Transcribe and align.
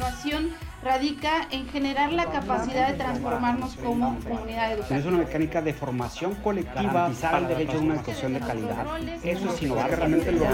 innovación 0.00 0.54
radica 0.82 1.46
en 1.50 1.68
generar 1.68 2.10
la 2.10 2.24
capacidad 2.30 2.88
de 2.88 2.94
transformarnos 2.94 3.76
como 3.76 4.18
comunidad 4.20 4.72
educativa. 4.72 4.98
Es 4.98 5.04
una 5.04 5.18
mecánica 5.18 5.60
de 5.60 5.74
formación 5.74 6.34
colectiva 6.36 7.10
para 7.20 7.38
el 7.38 7.48
derecho 7.48 7.76
a 7.76 7.80
una 7.80 7.94
educación 7.96 8.32
de 8.32 8.40
calidad. 8.40 8.86
Eso 9.22 9.52
es 9.52 9.62
innovar, 9.62 9.90
realmente 9.90 10.32
lo 10.32 10.46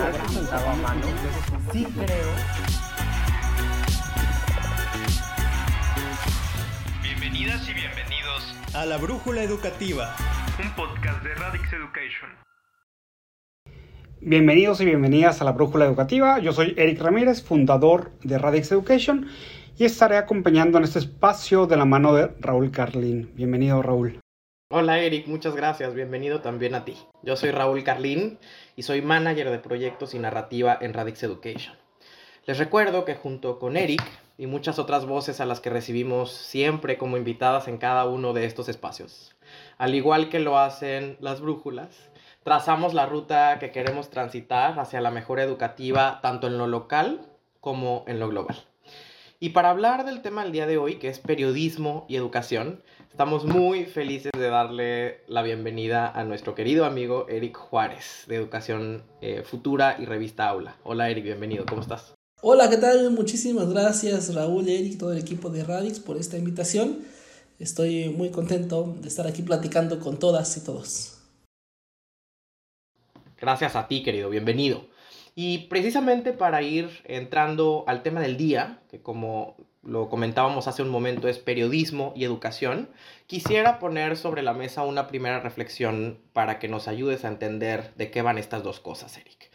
Sí 1.73 1.85
creo. 1.85 2.29
Bienvenidas 7.03 7.69
y 7.69 7.75
bienvenidos 7.75 8.55
a 8.75 8.85
La 8.85 8.97
Brújula 8.97 9.43
Educativa, 9.45 10.17
un 10.61 10.75
podcast 10.75 11.23
de 11.23 11.35
Radix 11.37 11.73
Education. 11.73 12.31
Bienvenidos 14.21 14.81
y 14.81 14.87
bienvenidas 14.87 15.43
a 15.43 15.45
La 15.45 15.53
Brújula 15.53 15.85
Educativa. 15.85 16.39
Yo 16.39 16.53
soy 16.53 16.73
Eric 16.79 17.01
Ramírez, 17.03 17.43
fundador 17.43 18.13
de 18.25 18.39
Radix 18.39 18.73
Education 18.73 19.29
y 19.77 19.85
estaré 19.85 20.17
acompañando 20.17 20.79
en 20.79 20.85
este 20.85 21.01
espacio 21.01 21.67
de 21.67 21.77
la 21.77 21.85
mano 21.85 22.15
de 22.15 22.29
Raúl 22.41 22.71
Carlín. 22.71 23.31
Bienvenido 23.35 23.83
Raúl. 23.83 24.19
Hola 24.71 25.01
Eric, 25.01 25.27
muchas 25.27 25.55
gracias, 25.55 25.95
bienvenido 25.95 26.41
también 26.41 26.75
a 26.75 26.87
ti. 26.87 26.97
Yo 27.23 27.37
soy 27.37 27.51
Raúl 27.51 27.85
Carlín 27.85 28.39
y 28.75 28.85
soy 28.85 29.03
manager 29.03 29.51
de 29.51 29.59
proyectos 29.59 30.15
y 30.15 30.19
narrativa 30.19 30.79
en 30.81 30.95
Radix 30.95 31.23
Education. 31.23 31.77
Les 32.47 32.59
recuerdo 32.59 33.05
que 33.05 33.17
junto 33.17 33.59
con 33.59 33.77
Eric 33.77 34.03
y 34.39 34.47
muchas 34.47 34.79
otras 34.79 35.05
voces 35.05 35.41
a 35.41 35.47
las 35.47 35.61
que 35.61 35.69
recibimos 35.69 36.33
siempre 36.33 36.97
como 36.97 37.19
invitadas 37.19 37.69
en 37.69 37.77
cada 37.77 38.07
uno 38.07 38.33
de 38.33 38.47
estos 38.47 38.71
espacios, 38.71 39.37
al 39.77 39.95
igual 39.95 40.31
que 40.31 40.41
lo 40.41 40.59
hacen 40.59 41.19
las 41.21 41.43
brújulas, 41.43 42.09
trazamos 42.47 42.95
la 42.95 43.07
ruta 43.07 43.59
que 43.59 43.73
queremos 43.73 44.09
transitar 44.09 44.79
hacia 44.79 45.01
la 45.01 45.11
mejora 45.11 45.43
educativa 45.43 46.21
tanto 46.23 46.47
en 46.47 46.59
lo 46.59 46.69
local 46.69 47.27
como 47.61 48.05
en 48.07 48.21
lo 48.21 48.29
global. 48.29 48.57
Y 49.41 49.49
para 49.49 49.71
hablar 49.71 50.07
del 50.07 50.23
tema 50.23 50.45
del 50.45 50.53
día 50.53 50.69
de 50.69 50.79
hoy, 50.79 51.01
que 51.01 51.09
es 51.09 51.19
periodismo 51.19 52.07
y 52.09 52.15
educación, 52.15 52.85
estamos 53.11 53.45
muy 53.45 53.87
felices 53.87 54.31
de 54.33 54.49
darle 54.49 55.25
la 55.27 55.43
bienvenida 55.43 56.09
a 56.09 56.23
nuestro 56.23 56.55
querido 56.55 56.85
amigo 56.85 57.27
Eric 57.29 57.57
Juárez, 57.57 58.23
de 58.29 58.37
Educación 58.37 59.03
eh, 59.21 59.43
Futura 59.43 59.97
y 59.99 60.05
Revista 60.05 60.49
Aula. 60.49 60.77
Hola 60.85 61.11
Eric, 61.11 61.25
bienvenido, 61.25 61.67
¿cómo 61.67 61.83
estás? 61.83 62.15
Hola, 62.43 62.71
¿qué 62.71 62.77
tal? 62.77 63.11
Muchísimas 63.11 63.69
gracias 63.69 64.33
Raúl, 64.33 64.69
Eric, 64.69 64.99
todo 64.99 65.11
el 65.11 65.19
equipo 65.19 65.51
de 65.51 65.65
Radix 65.65 65.99
por 65.99 66.17
esta 66.17 66.39
invitación. 66.39 67.01
Estoy 67.59 68.09
muy 68.11 68.31
contento 68.31 68.95
de 69.01 69.09
estar 69.09 69.27
aquí 69.27 69.43
platicando 69.43 69.99
con 69.99 70.21
todas 70.21 70.57
y 70.57 70.61
todos. 70.61 71.16
Gracias 73.39 73.77
a 73.77 73.87
ti, 73.87 74.03
querido, 74.03 74.31
bienvenido. 74.31 74.87
Y 75.35 75.67
precisamente 75.69 76.33
para 76.33 76.63
ir 76.63 76.89
entrando 77.05 77.85
al 77.87 78.03
tema 78.03 78.21
del 78.21 78.39
día, 78.39 78.81
que 78.91 79.03
como 79.03 79.57
lo 79.83 80.09
comentábamos 80.09 80.67
hace 80.67 80.83
un 80.83 80.89
momento 80.89 81.29
es 81.29 81.39
periodismo 81.39 82.15
y 82.17 82.25
educación, 82.25 82.89
quisiera 83.27 83.79
poner 83.79 84.17
sobre 84.17 84.43
la 84.43 84.55
mesa 84.55 84.85
una 84.85 85.07
primera 85.07 85.41
reflexión 85.41 86.19
para 86.33 86.59
que 86.59 86.69
nos 86.69 86.89
ayudes 86.89 87.25
a 87.25 87.29
entender 87.29 87.93
de 87.97 88.11
qué 88.11 88.23
van 88.23 88.39
estas 88.39 88.63
dos 88.63 88.81
cosas, 88.81 89.17
Eric. 89.19 89.51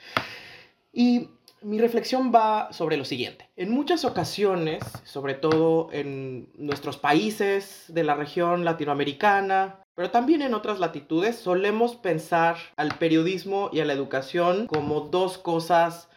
Y 0.94 1.30
mi 1.62 1.80
reflexión 1.80 2.32
va 2.34 2.72
sobre 2.72 2.98
lo 2.98 3.06
siguiente. 3.06 3.50
En 3.56 3.72
muchas 3.72 4.06
ocasiones, 4.06 4.84
sobre 5.04 5.34
todo 5.34 5.90
en 5.92 6.50
nuestros 6.56 6.98
países 6.98 7.86
de 7.88 8.04
la 8.04 8.16
región 8.16 8.66
latinoamericana, 8.66 9.81
pero 9.96 10.12
también 10.12 10.42
en 10.42 10.54
otras 10.54 10.80
latitudes 10.80 11.36
solemos 11.36 11.96
pensar 11.96 12.58
al 12.78 12.98
periodismo 12.98 13.70
y 13.72 13.82
a 13.82 13.86
la 13.86 13.94
educación 13.94 14.68
como 14.68 15.02
dos 15.02 15.38
cosas 15.38 16.10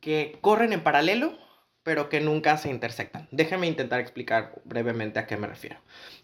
que 0.00 0.38
corren 0.40 0.72
en 0.72 0.82
paralelo, 0.82 1.36
pero 1.82 2.08
que 2.08 2.20
nunca 2.20 2.56
se 2.58 2.70
intersectan. 2.70 3.28
Déjeme 3.30 3.66
intentar 3.66 4.00
explicar 4.00 4.60
brevemente 4.64 5.18
a 5.18 5.26
qué 5.26 5.36
me 5.36 5.46
refiero. 5.46 5.78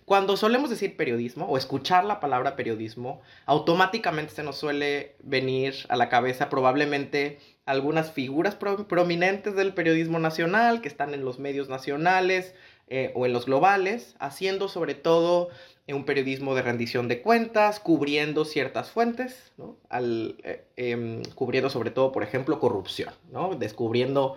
Cuando 0.05 0.37
solemos 0.37 0.69
decir 0.69 0.97
periodismo 0.97 1.47
o 1.47 1.57
escuchar 1.57 2.05
la 2.05 2.21
palabra 2.21 2.57
periodismo, 2.57 3.23
automáticamente 3.47 4.35
se 4.35 4.43
nos 4.43 4.59
suele 4.59 5.17
venir 5.23 5.75
a 5.89 5.97
la 5.97 6.11
cabeza 6.11 6.51
probablemente 6.51 7.39
algunas 7.67 8.13
figuras 8.13 8.57
prominentes 8.57 9.55
del 9.55 9.73
periodismo 9.73 10.19
nacional 10.19 10.81
que 10.81 10.89
están 10.89 11.15
en 11.15 11.25
los 11.25 11.39
medios 11.39 11.69
nacionales 11.69 12.55
eh, 12.89 13.13
o 13.15 13.25
en 13.25 13.33
los 13.33 13.47
globales, 13.47 14.17
haciendo 14.19 14.69
sobre 14.69 14.95
todo 14.95 15.49
un 15.89 16.05
periodismo 16.05 16.55
de 16.55 16.63
rendición 16.63 17.09
de 17.09 17.21
cuentas, 17.21 17.81
cubriendo 17.81 18.45
ciertas 18.45 18.91
fuentes, 18.91 19.53
¿no? 19.59 19.77
Al, 19.91 20.37
eh, 20.43 20.65
em, 20.77 21.23
cubriendo 21.35 21.69
sobre 21.69 21.91
todo, 21.91 22.13
por 22.13 22.23
ejemplo, 22.23 22.59
corrupción, 22.59 23.13
¿no? 23.31 23.55
descubriendo 23.55 24.37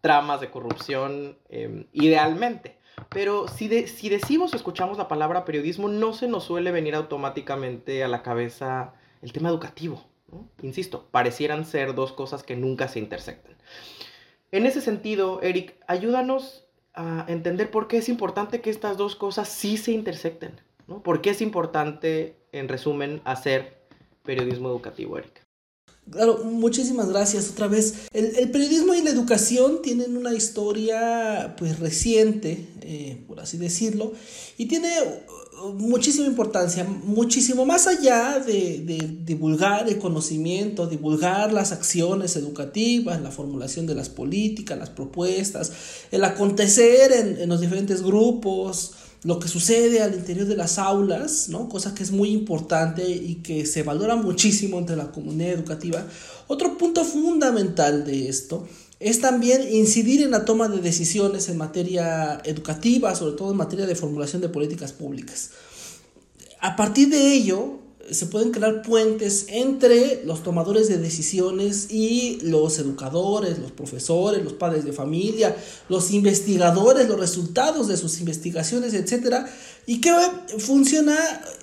tramas 0.00 0.40
de 0.40 0.50
corrupción 0.50 1.36
em, 1.48 1.86
idealmente. 1.92 2.76
Pero 3.10 3.46
si, 3.48 3.88
si 3.88 4.08
decimos 4.08 4.54
o 4.54 4.56
escuchamos 4.56 4.96
la 4.96 5.08
palabra 5.08 5.44
periodismo, 5.44 5.88
no 5.88 6.14
se 6.14 6.28
nos 6.28 6.44
suele 6.44 6.72
venir 6.72 6.94
automáticamente 6.94 8.02
a 8.02 8.08
la 8.08 8.22
cabeza 8.22 8.94
el 9.20 9.32
tema 9.32 9.50
educativo. 9.50 10.02
Insisto, 10.62 11.08
parecieran 11.10 11.64
ser 11.64 11.94
dos 11.94 12.12
cosas 12.12 12.42
que 12.42 12.56
nunca 12.56 12.88
se 12.88 12.98
intersectan. 12.98 13.54
En 14.50 14.66
ese 14.66 14.80
sentido, 14.80 15.40
Eric, 15.42 15.76
ayúdanos 15.86 16.66
a 16.94 17.24
entender 17.28 17.70
por 17.70 17.88
qué 17.88 17.98
es 17.98 18.08
importante 18.08 18.60
que 18.60 18.70
estas 18.70 18.96
dos 18.96 19.16
cosas 19.16 19.48
sí 19.48 19.76
se 19.76 19.92
intersecten. 19.92 20.60
¿Por 21.02 21.20
qué 21.20 21.30
es 21.30 21.40
importante, 21.40 22.36
en 22.52 22.68
resumen, 22.68 23.20
hacer 23.24 23.76
periodismo 24.22 24.68
educativo, 24.68 25.18
Erika? 25.18 25.45
Claro, 26.10 26.44
muchísimas 26.44 27.08
gracias 27.08 27.50
otra 27.50 27.66
vez. 27.66 27.94
El, 28.12 28.50
periodismo 28.50 28.94
y 28.94 29.02
la 29.02 29.10
educación 29.10 29.82
tienen 29.82 30.16
una 30.16 30.32
historia 30.34 31.56
pues 31.58 31.80
reciente, 31.80 32.68
eh, 32.82 33.24
por 33.26 33.40
así 33.40 33.58
decirlo, 33.58 34.12
y 34.56 34.66
tiene 34.66 34.88
uh, 35.64 35.72
muchísima 35.72 36.26
importancia, 36.26 36.84
muchísimo 36.84 37.66
más 37.66 37.88
allá 37.88 38.38
de, 38.38 38.84
divulgar 39.24 39.88
el 39.88 39.98
conocimiento, 39.98 40.86
divulgar 40.86 41.52
las 41.52 41.72
acciones 41.72 42.36
educativas, 42.36 43.20
la 43.20 43.32
formulación 43.32 43.88
de 43.88 43.96
las 43.96 44.08
políticas, 44.08 44.78
las 44.78 44.90
propuestas, 44.90 45.72
el 46.12 46.22
acontecer 46.22 47.10
en, 47.10 47.40
en 47.40 47.48
los 47.48 47.60
diferentes 47.60 48.02
grupos, 48.02 48.92
lo 49.26 49.40
que 49.40 49.48
sucede 49.48 50.02
al 50.02 50.14
interior 50.14 50.46
de 50.46 50.56
las 50.56 50.78
aulas, 50.78 51.48
¿no? 51.48 51.68
cosa 51.68 51.94
que 51.94 52.04
es 52.04 52.12
muy 52.12 52.30
importante 52.30 53.10
y 53.10 53.42
que 53.42 53.66
se 53.66 53.82
valora 53.82 54.14
muchísimo 54.14 54.78
entre 54.78 54.94
la 54.94 55.10
comunidad 55.10 55.50
educativa. 55.50 56.06
Otro 56.46 56.78
punto 56.78 57.04
fundamental 57.04 58.04
de 58.04 58.28
esto 58.28 58.68
es 59.00 59.20
también 59.20 59.66
incidir 59.74 60.22
en 60.22 60.30
la 60.30 60.44
toma 60.44 60.68
de 60.68 60.80
decisiones 60.80 61.48
en 61.48 61.56
materia 61.56 62.40
educativa, 62.44 63.16
sobre 63.16 63.36
todo 63.36 63.50
en 63.50 63.56
materia 63.56 63.84
de 63.84 63.96
formulación 63.96 64.42
de 64.42 64.48
políticas 64.48 64.92
públicas. 64.92 65.50
A 66.60 66.76
partir 66.76 67.08
de 67.08 67.34
ello, 67.34 67.80
se 68.10 68.26
pueden 68.26 68.50
crear 68.50 68.82
puentes 68.82 69.46
entre 69.48 70.22
los 70.24 70.42
tomadores 70.42 70.88
de 70.88 70.98
decisiones 70.98 71.90
y 71.90 72.38
los 72.42 72.78
educadores, 72.78 73.58
los 73.58 73.72
profesores, 73.72 74.44
los 74.44 74.52
padres 74.52 74.84
de 74.84 74.92
familia, 74.92 75.56
los 75.88 76.10
investigadores, 76.10 77.08
los 77.08 77.18
resultados 77.18 77.88
de 77.88 77.96
sus 77.96 78.20
investigaciones, 78.20 78.94
etcétera, 78.94 79.48
y 79.86 80.00
que 80.00 80.12
funciona 80.58 81.16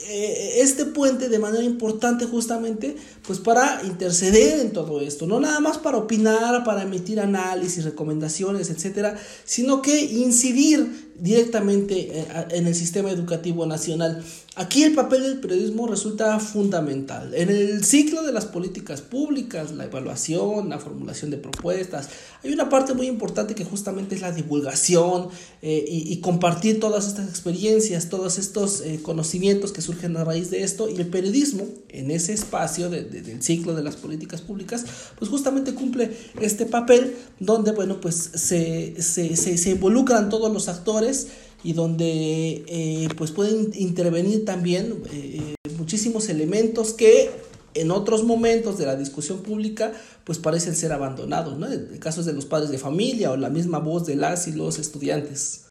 eh, 0.07 0.55
este 0.59 0.85
puente 0.85 1.27
de 1.27 1.39
manera 1.39 1.63
importante 1.63 2.25
justamente 2.25 2.95
pues 3.27 3.39
para 3.39 3.81
interceder 3.83 4.59
en 4.59 4.71
todo 4.71 5.01
esto, 5.01 5.27
no 5.27 5.39
nada 5.39 5.59
más 5.59 5.77
para 5.77 5.97
opinar, 5.97 6.63
para 6.63 6.83
emitir 6.83 7.19
análisis, 7.19 7.83
recomendaciones, 7.83 8.69
etcétera, 8.69 9.17
sino 9.45 9.81
que 9.81 10.01
incidir 10.01 11.11
directamente 11.19 12.19
eh, 12.19 12.25
en 12.49 12.67
el 12.67 12.75
sistema 12.75 13.11
educativo 13.11 13.65
nacional. 13.65 14.23
Aquí 14.55 14.83
el 14.83 14.93
papel 14.93 15.23
del 15.23 15.39
periodismo 15.39 15.87
resulta 15.87 16.39
fundamental. 16.39 17.33
En 17.33 17.49
el 17.49 17.83
ciclo 17.83 18.21
de 18.21 18.31
las 18.31 18.45
políticas 18.45 19.01
públicas, 19.01 19.71
la 19.71 19.85
evaluación, 19.85 20.69
la 20.69 20.77
formulación 20.77 21.31
de 21.31 21.37
propuestas, 21.37 22.09
hay 22.43 22.51
una 22.51 22.69
parte 22.69 22.93
muy 22.93 23.07
importante 23.07 23.55
que 23.55 23.63
justamente 23.63 24.13
es 24.13 24.21
la 24.21 24.31
divulgación 24.31 25.29
eh, 25.61 25.83
y, 25.87 26.17
compartir 26.17 26.79
todas 26.79 27.07
estas 27.07 27.29
experiencias, 27.29 28.09
todos 28.13 28.37
estos 28.37 28.81
eh, 28.81 28.99
conocimientos 29.01 29.71
que 29.71 29.81
surgen 29.81 30.15
a 30.17 30.23
raíz 30.23 30.51
de 30.51 30.61
esto 30.61 30.87
y 30.87 30.97
el 30.97 31.07
periodismo 31.07 31.65
en 31.89 32.11
ese 32.11 32.31
espacio 32.31 32.87
del 32.87 33.41
ciclo 33.41 33.73
de 33.73 33.81
las 33.81 33.95
políticas 33.95 34.39
públicas, 34.39 34.85
pues 35.17 35.31
justamente 35.31 35.73
cumple 35.73 36.11
este 36.39 36.67
papel 36.67 37.15
donde, 37.39 37.71
bueno, 37.71 37.99
pues 37.99 38.29
se, 38.35 39.01
se, 39.01 39.35
se, 39.35 39.57
se 39.57 39.69
involucran 39.71 40.29
todos 40.29 40.53
los 40.53 40.67
actores 40.67 41.29
y 41.63 41.73
donde 41.73 42.63
eh, 42.67 43.09
pues 43.17 43.31
pueden 43.31 43.71
intervenir 43.73 44.45
también 44.45 45.01
eh, 45.11 45.55
muchísimos 45.79 46.29
elementos 46.29 46.93
que 46.93 47.31
en 47.73 47.89
otros 47.89 48.23
momentos 48.23 48.77
de 48.77 48.85
la 48.85 48.95
discusión 48.95 49.39
pública 49.39 49.91
pues 50.23 50.37
parecen 50.37 50.75
ser 50.75 50.91
abandonados, 50.91 51.57
¿no? 51.57 51.65
El 51.65 51.97
caso 51.97 52.19
es 52.19 52.27
de 52.27 52.33
los 52.33 52.45
padres 52.45 52.69
de 52.69 52.77
familia 52.77 53.31
o 53.31 53.37
la 53.37 53.49
misma 53.49 53.79
voz 53.79 54.05
de 54.05 54.17
las 54.17 54.47
y 54.47 54.51
los 54.51 54.77
estudiantes. 54.77 55.63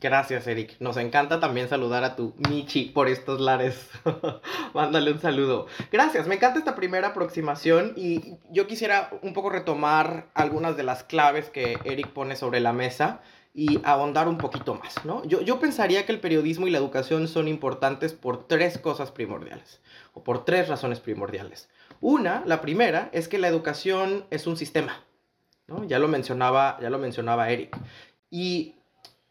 Gracias, 0.00 0.46
Eric. 0.46 0.76
Nos 0.80 0.96
encanta 0.96 1.40
también 1.40 1.68
saludar 1.68 2.04
a 2.04 2.16
tu 2.16 2.34
Michi 2.48 2.86
por 2.86 3.06
estos 3.06 3.38
lares. 3.38 3.90
Mándale 4.74 5.12
un 5.12 5.20
saludo. 5.20 5.66
Gracias, 5.92 6.26
me 6.26 6.36
encanta 6.36 6.58
esta 6.58 6.74
primera 6.74 7.08
aproximación 7.08 7.92
y 7.96 8.38
yo 8.50 8.66
quisiera 8.66 9.10
un 9.20 9.34
poco 9.34 9.50
retomar 9.50 10.30
algunas 10.32 10.78
de 10.78 10.84
las 10.84 11.04
claves 11.04 11.50
que 11.50 11.78
Eric 11.84 12.08
pone 12.08 12.34
sobre 12.34 12.60
la 12.60 12.72
mesa 12.72 13.20
y 13.52 13.78
ahondar 13.84 14.26
un 14.26 14.38
poquito 14.38 14.74
más, 14.74 15.04
¿no? 15.04 15.22
Yo, 15.24 15.42
yo 15.42 15.60
pensaría 15.60 16.06
que 16.06 16.12
el 16.12 16.20
periodismo 16.20 16.66
y 16.66 16.70
la 16.70 16.78
educación 16.78 17.28
son 17.28 17.46
importantes 17.46 18.14
por 18.14 18.46
tres 18.46 18.78
cosas 18.78 19.10
primordiales, 19.10 19.82
o 20.14 20.24
por 20.24 20.46
tres 20.46 20.68
razones 20.68 21.00
primordiales. 21.00 21.68
Una, 22.00 22.42
la 22.46 22.62
primera, 22.62 23.10
es 23.12 23.28
que 23.28 23.38
la 23.38 23.48
educación 23.48 24.24
es 24.30 24.46
un 24.46 24.56
sistema, 24.56 25.04
¿no? 25.66 25.84
Ya 25.84 25.98
lo 25.98 26.08
mencionaba, 26.08 26.78
ya 26.80 26.88
lo 26.88 26.98
mencionaba 26.98 27.50
Eric. 27.50 27.76
Y 28.30 28.76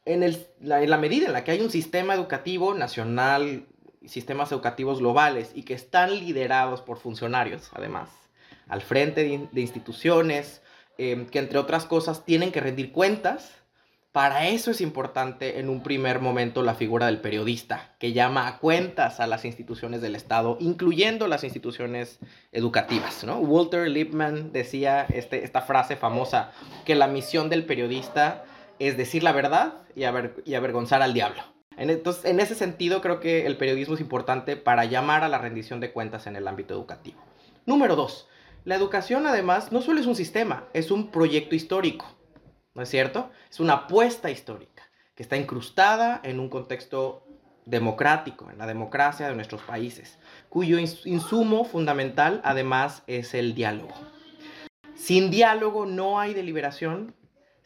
en, 0.10 0.24
el, 0.24 0.48
la, 0.60 0.82
en 0.82 0.90
la 0.90 0.98
medida 0.98 1.28
en 1.28 1.34
la 1.34 1.44
que 1.44 1.52
hay 1.52 1.62
un 1.62 1.70
sistema 1.70 2.16
educativo 2.16 2.74
nacional, 2.74 3.68
sistemas 4.06 4.52
educativos 4.52 5.00
globales 5.00 5.52
y 5.54 5.64
que 5.64 5.76
están 5.76 6.16
liderados 6.16 6.82
por 6.82 6.98
funcionarios, 6.98 7.70
además, 7.74 8.10
al 8.68 8.82
frente 8.82 9.24
de, 9.24 9.48
de 9.52 9.62
instituciones, 9.62 10.64
eh, 10.98 11.28
que 11.32 11.40
entre 11.40 11.60
otras 11.60 11.86
cosas 11.86 12.26
tienen 12.26 12.52
que 12.52 12.60
rendir 12.60 12.92
cuentas, 12.92 13.52
para 14.12 14.48
eso 14.48 14.72
es 14.72 14.82
importante 14.82 15.60
en 15.60 15.70
un 15.70 15.84
primer 15.84 16.20
momento 16.20 16.64
la 16.64 16.74
figura 16.74 17.06
del 17.06 17.22
periodista, 17.22 17.94
que 18.00 18.12
llama 18.12 18.48
a 18.48 18.58
cuentas 18.58 19.20
a 19.20 19.28
las 19.28 19.46
instituciones 19.46 20.02
del 20.02 20.16
Estado, 20.16 20.58
incluyendo 20.60 21.28
las 21.28 21.44
instituciones 21.44 22.18
educativas. 22.52 23.24
¿no? 23.24 23.38
Walter 23.38 23.88
Lippmann 23.88 24.52
decía 24.52 25.06
este, 25.10 25.44
esta 25.44 25.62
frase 25.62 25.96
famosa, 25.96 26.52
que 26.86 26.96
la 26.96 27.08
misión 27.08 27.50
del 27.50 27.66
periodista 27.66 28.44
es 28.80 28.98
decir 28.98 29.24
la 29.24 29.32
verdad 29.32 29.76
y, 29.96 30.04
aver, 30.06 30.42
y 30.46 30.56
avergonzar 30.56 31.02
al 31.02 31.14
diablo. 31.14 31.44
Entonces, 31.78 32.26
en 32.26 32.40
ese 32.40 32.56
sentido, 32.56 33.02
creo 33.02 33.20
que 33.20 33.46
el 33.46 33.56
periodismo 33.56 33.96
es 33.96 34.02
importante 34.02 34.58
para 34.58 34.86
llamar 34.86 35.24
a 35.24 35.30
la 35.30 35.38
rendición 35.38 35.80
de 35.80 35.94
cuentas 35.94 36.28
en 36.28 36.36
el 36.36 36.48
ámbito 36.48 36.74
educativo. 36.74 37.22
Número 37.66 37.96
dos, 37.96 38.28
la 38.66 38.76
educación 38.76 39.28
además 39.28 39.72
no 39.72 39.82
solo 39.82 40.02
es 40.02 40.06
un 40.06 40.16
sistema, 40.16 40.66
es 40.74 40.92
un 40.92 41.10
proyecto 41.10 41.56
histórico. 41.56 42.06
¿No 42.74 42.82
es 42.82 42.90
cierto? 42.90 43.30
Es 43.50 43.60
una 43.60 43.74
apuesta 43.74 44.30
histórica 44.30 44.84
que 45.16 45.24
está 45.24 45.38
incrustada 45.38 46.20
en 46.24 46.40
un 46.40 46.50
contexto 46.50 47.26
democrático, 47.66 48.50
en 48.50 48.58
la 48.58 48.68
democracia 48.68 49.28
de 49.28 49.36
nuestros 49.36 49.62
países, 49.62 50.18
cuyo 50.50 50.80
insumo 50.80 51.66
fundamental 51.66 52.42
además 52.44 53.04
es 53.08 53.34
el 53.34 53.54
diálogo. 53.54 53.94
Sin 54.96 55.30
diálogo 55.30 55.86
no 55.86 56.20
hay 56.20 56.34
deliberación, 56.34 57.16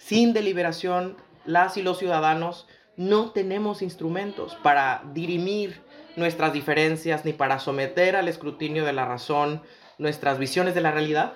sin 0.06 0.34
deliberación 0.34 1.16
las 1.46 1.78
y 1.78 1.82
los 1.82 1.98
ciudadanos 1.98 2.68
no 2.98 3.32
tenemos 3.32 3.82
instrumentos 3.82 4.56
para 4.62 5.02
dirimir 5.14 5.82
nuestras 6.18 6.52
diferencias 6.52 7.24
ni 7.24 7.32
para 7.32 7.60
someter 7.60 8.18
al 8.18 8.28
escrutinio 8.28 8.84
de 8.84 8.94
la 8.94 9.06
razón 9.06 9.62
nuestras 9.98 10.40
visiones 10.40 10.76
de 10.76 10.82
la 10.82 10.92
realidad 10.92 11.34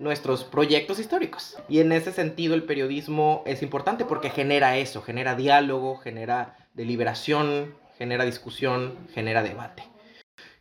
nuestros 0.00 0.42
proyectos 0.42 0.98
históricos. 0.98 1.56
Y 1.68 1.78
en 1.78 1.92
ese 1.92 2.10
sentido 2.10 2.54
el 2.54 2.64
periodismo 2.64 3.44
es 3.46 3.62
importante 3.62 4.04
porque 4.04 4.28
genera 4.28 4.76
eso, 4.76 5.00
genera 5.00 5.36
diálogo, 5.36 5.96
genera 5.96 6.68
deliberación, 6.74 7.76
genera 7.96 8.24
discusión, 8.24 8.98
genera 9.14 9.44
debate. 9.44 9.84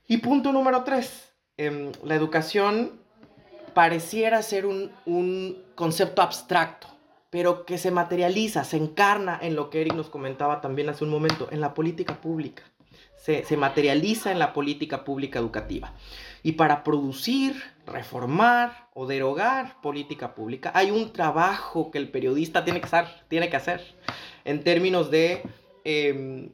Y 0.08 0.18
punto 0.18 0.54
número 0.54 0.84
tres, 0.84 1.34
eh, 1.58 1.92
la 2.04 2.14
educación 2.14 3.03
pareciera 3.74 4.42
ser 4.42 4.66
un, 4.66 4.92
un, 5.06 5.64
concepto 5.76 6.22
abstracto, 6.22 6.88
pero 7.30 7.66
que 7.66 7.78
se 7.78 7.92
materializa, 7.92 8.64
se 8.64 8.78
encarna 8.78 9.40
en 9.42 9.56
lo 9.56 9.70
que 9.70 9.82
Eric 9.82 9.96
nos 9.96 10.10
comentaba 10.10 10.62
también 10.62 10.90
hace 10.90 11.04
un 11.04 11.10
momento, 11.10 11.48
en 11.52 11.62
la 11.62 11.74
política 11.74 12.22
pública. 12.22 12.64
Se, 13.18 13.44
se 13.46 13.56
materializa 13.56 14.32
en 14.32 14.40
la 14.40 14.52
política 14.54 15.04
pública 15.06 15.40
educativa. 15.40 15.94
Y 16.44 16.54
para 16.54 16.84
producir, 16.84 17.56
reformar 17.88 18.90
o 18.94 19.08
derogar 19.08 19.82
política 19.82 20.36
pública, 20.36 20.72
hay 20.76 20.92
un 20.92 21.14
trabajo 21.14 21.90
que 21.90 21.98
el 21.98 22.10
periodista 22.10 22.66
tiene 22.66 22.82
que 22.82 22.88
hacer, 22.88 23.08
tiene 23.30 23.50
que 23.50 23.56
hacer 23.56 23.82
en 24.44 24.64
términos 24.64 25.10
de 25.10 25.42
eh, 25.86 26.50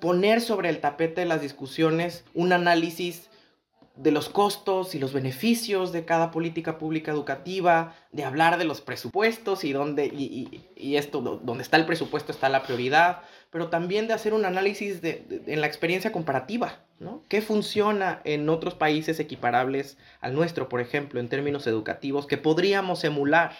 poner 0.00 0.40
sobre 0.40 0.68
el 0.68 0.80
tapete 0.80 1.22
de 1.22 1.26
las 1.26 1.40
discusiones 1.40 2.24
un 2.34 2.52
análisis 2.52 3.30
de 3.96 4.10
los 4.10 4.28
costos 4.28 4.94
y 4.94 4.98
los 4.98 5.12
beneficios 5.12 5.92
de 5.92 6.04
cada 6.04 6.30
política 6.30 6.78
pública 6.78 7.10
educativa, 7.10 7.94
de 8.12 8.24
hablar 8.24 8.58
de 8.58 8.64
los 8.64 8.80
presupuestos 8.80 9.64
y 9.64 9.72
dónde, 9.72 10.06
y, 10.06 10.24
y, 10.24 10.68
y 10.76 10.96
esto, 10.96 11.20
donde 11.20 11.62
está 11.62 11.76
el 11.76 11.86
presupuesto 11.86 12.30
está 12.30 12.48
la 12.48 12.62
prioridad, 12.62 13.22
pero 13.50 13.68
también 13.68 14.06
de 14.06 14.14
hacer 14.14 14.34
un 14.34 14.44
análisis 14.44 15.00
de, 15.00 15.24
en 15.46 15.60
la 15.60 15.66
experiencia 15.66 16.12
comparativa, 16.12 16.80
¿no? 16.98 17.22
¿Qué 17.28 17.40
funciona 17.40 18.20
en 18.24 18.48
otros 18.48 18.74
países 18.74 19.18
equiparables 19.18 19.96
al 20.20 20.34
nuestro, 20.34 20.68
por 20.68 20.80
ejemplo, 20.80 21.20
en 21.20 21.28
términos 21.28 21.66
educativos, 21.66 22.26
que 22.26 22.36
podríamos 22.36 23.02
emular, 23.04 23.52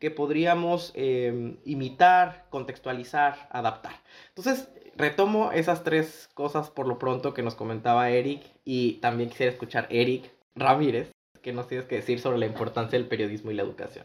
que 0.00 0.10
podríamos 0.10 0.92
eh, 0.94 1.56
imitar, 1.64 2.46
contextualizar, 2.50 3.48
adaptar? 3.50 4.00
Entonces, 4.28 4.68
retomo 4.98 5.52
esas 5.52 5.84
tres 5.84 6.28
cosas 6.34 6.68
por 6.68 6.86
lo 6.86 6.98
pronto 6.98 7.32
que 7.32 7.42
nos 7.42 7.54
comentaba 7.54 8.10
Eric 8.10 8.42
y 8.64 8.94
también 8.94 9.30
quisiera 9.30 9.52
escuchar 9.52 9.86
Eric 9.90 10.30
Ramírez, 10.54 11.10
que 11.40 11.52
nos 11.52 11.68
tienes 11.68 11.86
que 11.86 11.96
decir 11.96 12.20
sobre 12.20 12.38
la 12.38 12.46
importancia 12.46 12.98
del 12.98 13.08
periodismo 13.08 13.50
y 13.50 13.54
la 13.54 13.62
educación. 13.62 14.04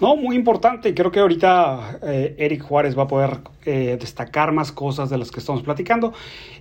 No, 0.00 0.14
muy 0.14 0.36
importante. 0.36 0.94
Creo 0.94 1.10
que 1.10 1.18
ahorita 1.18 1.98
eh, 2.04 2.36
Eric 2.38 2.62
Juárez 2.62 2.96
va 2.96 3.02
a 3.02 3.08
poder 3.08 3.38
eh, 3.64 3.98
destacar 4.00 4.52
más 4.52 4.70
cosas 4.70 5.10
de 5.10 5.18
las 5.18 5.32
que 5.32 5.40
estamos 5.40 5.64
platicando. 5.64 6.12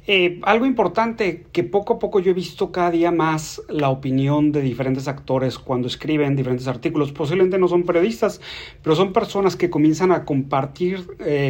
Eh, 0.08 0.40
algo 0.42 0.66
importante 0.66 1.46
que 1.52 1.64
poco 1.64 1.94
a 1.94 2.00
poco 2.00 2.20
yo 2.20 2.32
he 2.32 2.34
visto 2.34 2.72
cada 2.72 2.90
día 2.90 3.12
más 3.12 3.62
la 3.70 3.90
opinión 3.90 4.52
de 4.52 4.62
diferentes 4.62 5.08
actores 5.08 5.60
cuando 5.60 5.88
escriben 5.88 6.36
diferentes 6.36 6.68
artículos. 6.68 7.12
Posiblemente 7.12 7.60
no 7.60 7.68
son 7.68 7.84
periodistas, 7.84 8.42
pero 8.82 8.96
son 8.96 9.14
personas 9.14 9.56
que 9.56 9.70
comienzan 9.70 10.12
a 10.12 10.26
compartir 10.26 11.06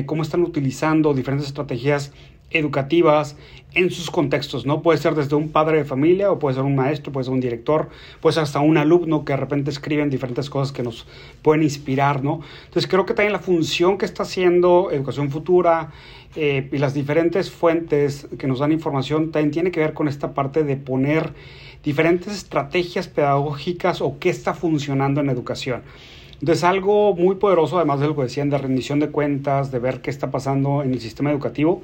cómo 0.06 0.24
están 0.24 0.42
utilizando 0.42 1.13
diferentes 1.13 1.48
estrategias 1.48 2.12
educativas 2.52 3.36
en 3.74 3.92
sus 3.92 4.10
contextos, 4.10 4.66
¿no? 4.66 4.82
Puede 4.82 4.98
ser 4.98 5.14
desde 5.14 5.36
un 5.36 5.50
padre 5.50 5.78
de 5.78 5.86
familia 5.86 6.32
o 6.32 6.40
puede 6.40 6.56
ser 6.56 6.64
un 6.64 6.76
maestro, 6.76 7.12
puede 7.12 7.26
ser 7.26 7.34
un 7.34 7.40
director, 7.40 7.90
puede 8.22 8.34
ser 8.34 8.44
hasta 8.44 8.60
un 8.60 8.78
alumno 8.78 9.24
que 9.24 9.34
de 9.34 9.38
repente 9.38 9.70
escriben 9.70 10.10
diferentes 10.10 10.50
cosas 10.50 10.72
que 10.72 10.82
nos 10.82 11.06
pueden 11.42 11.64
inspirar, 11.64 12.24
¿no? 12.24 12.42
Entonces 12.66 12.90
creo 12.90 13.06
que 13.06 13.14
también 13.14 13.34
la 13.34 13.40
función 13.40 13.98
que 13.98 14.06
está 14.06 14.24
haciendo 14.24 14.90
Educación 14.92 15.30
Futura 15.30 15.92
eh, 16.36 16.70
y 16.72 16.78
las 16.78 16.94
diferentes 16.94 17.52
fuentes 17.52 18.28
que 18.38 18.48
nos 18.48 18.60
dan 18.60 18.72
información 18.72 19.32
también 19.32 19.52
tiene 19.52 19.72
que 19.72 19.80
ver 19.80 19.94
con 19.94 20.08
esta 20.08 20.34
parte 20.34 20.64
de 20.64 20.78
poner 20.78 21.34
diferentes 21.84 22.34
estrategias 22.34 23.08
pedagógicas 23.08 24.02
o 24.02 24.18
qué 24.20 24.30
está 24.30 24.54
funcionando 24.54 25.22
en 25.22 25.30
educación. 25.30 25.84
Entonces, 26.40 26.64
algo 26.64 27.16
muy 27.16 27.36
poderoso, 27.36 27.78
además 27.78 28.00
de 28.00 28.08
lo 28.08 28.16
que 28.16 28.24
decían 28.24 28.50
de 28.50 28.58
rendición 28.58 29.00
de 29.00 29.10
cuentas, 29.10 29.72
de 29.72 29.80
ver 29.80 30.01
qué 30.01 30.12
está 30.12 30.30
pasando 30.30 30.84
en 30.84 30.94
el 30.94 31.00
sistema 31.00 31.32
educativo, 31.32 31.82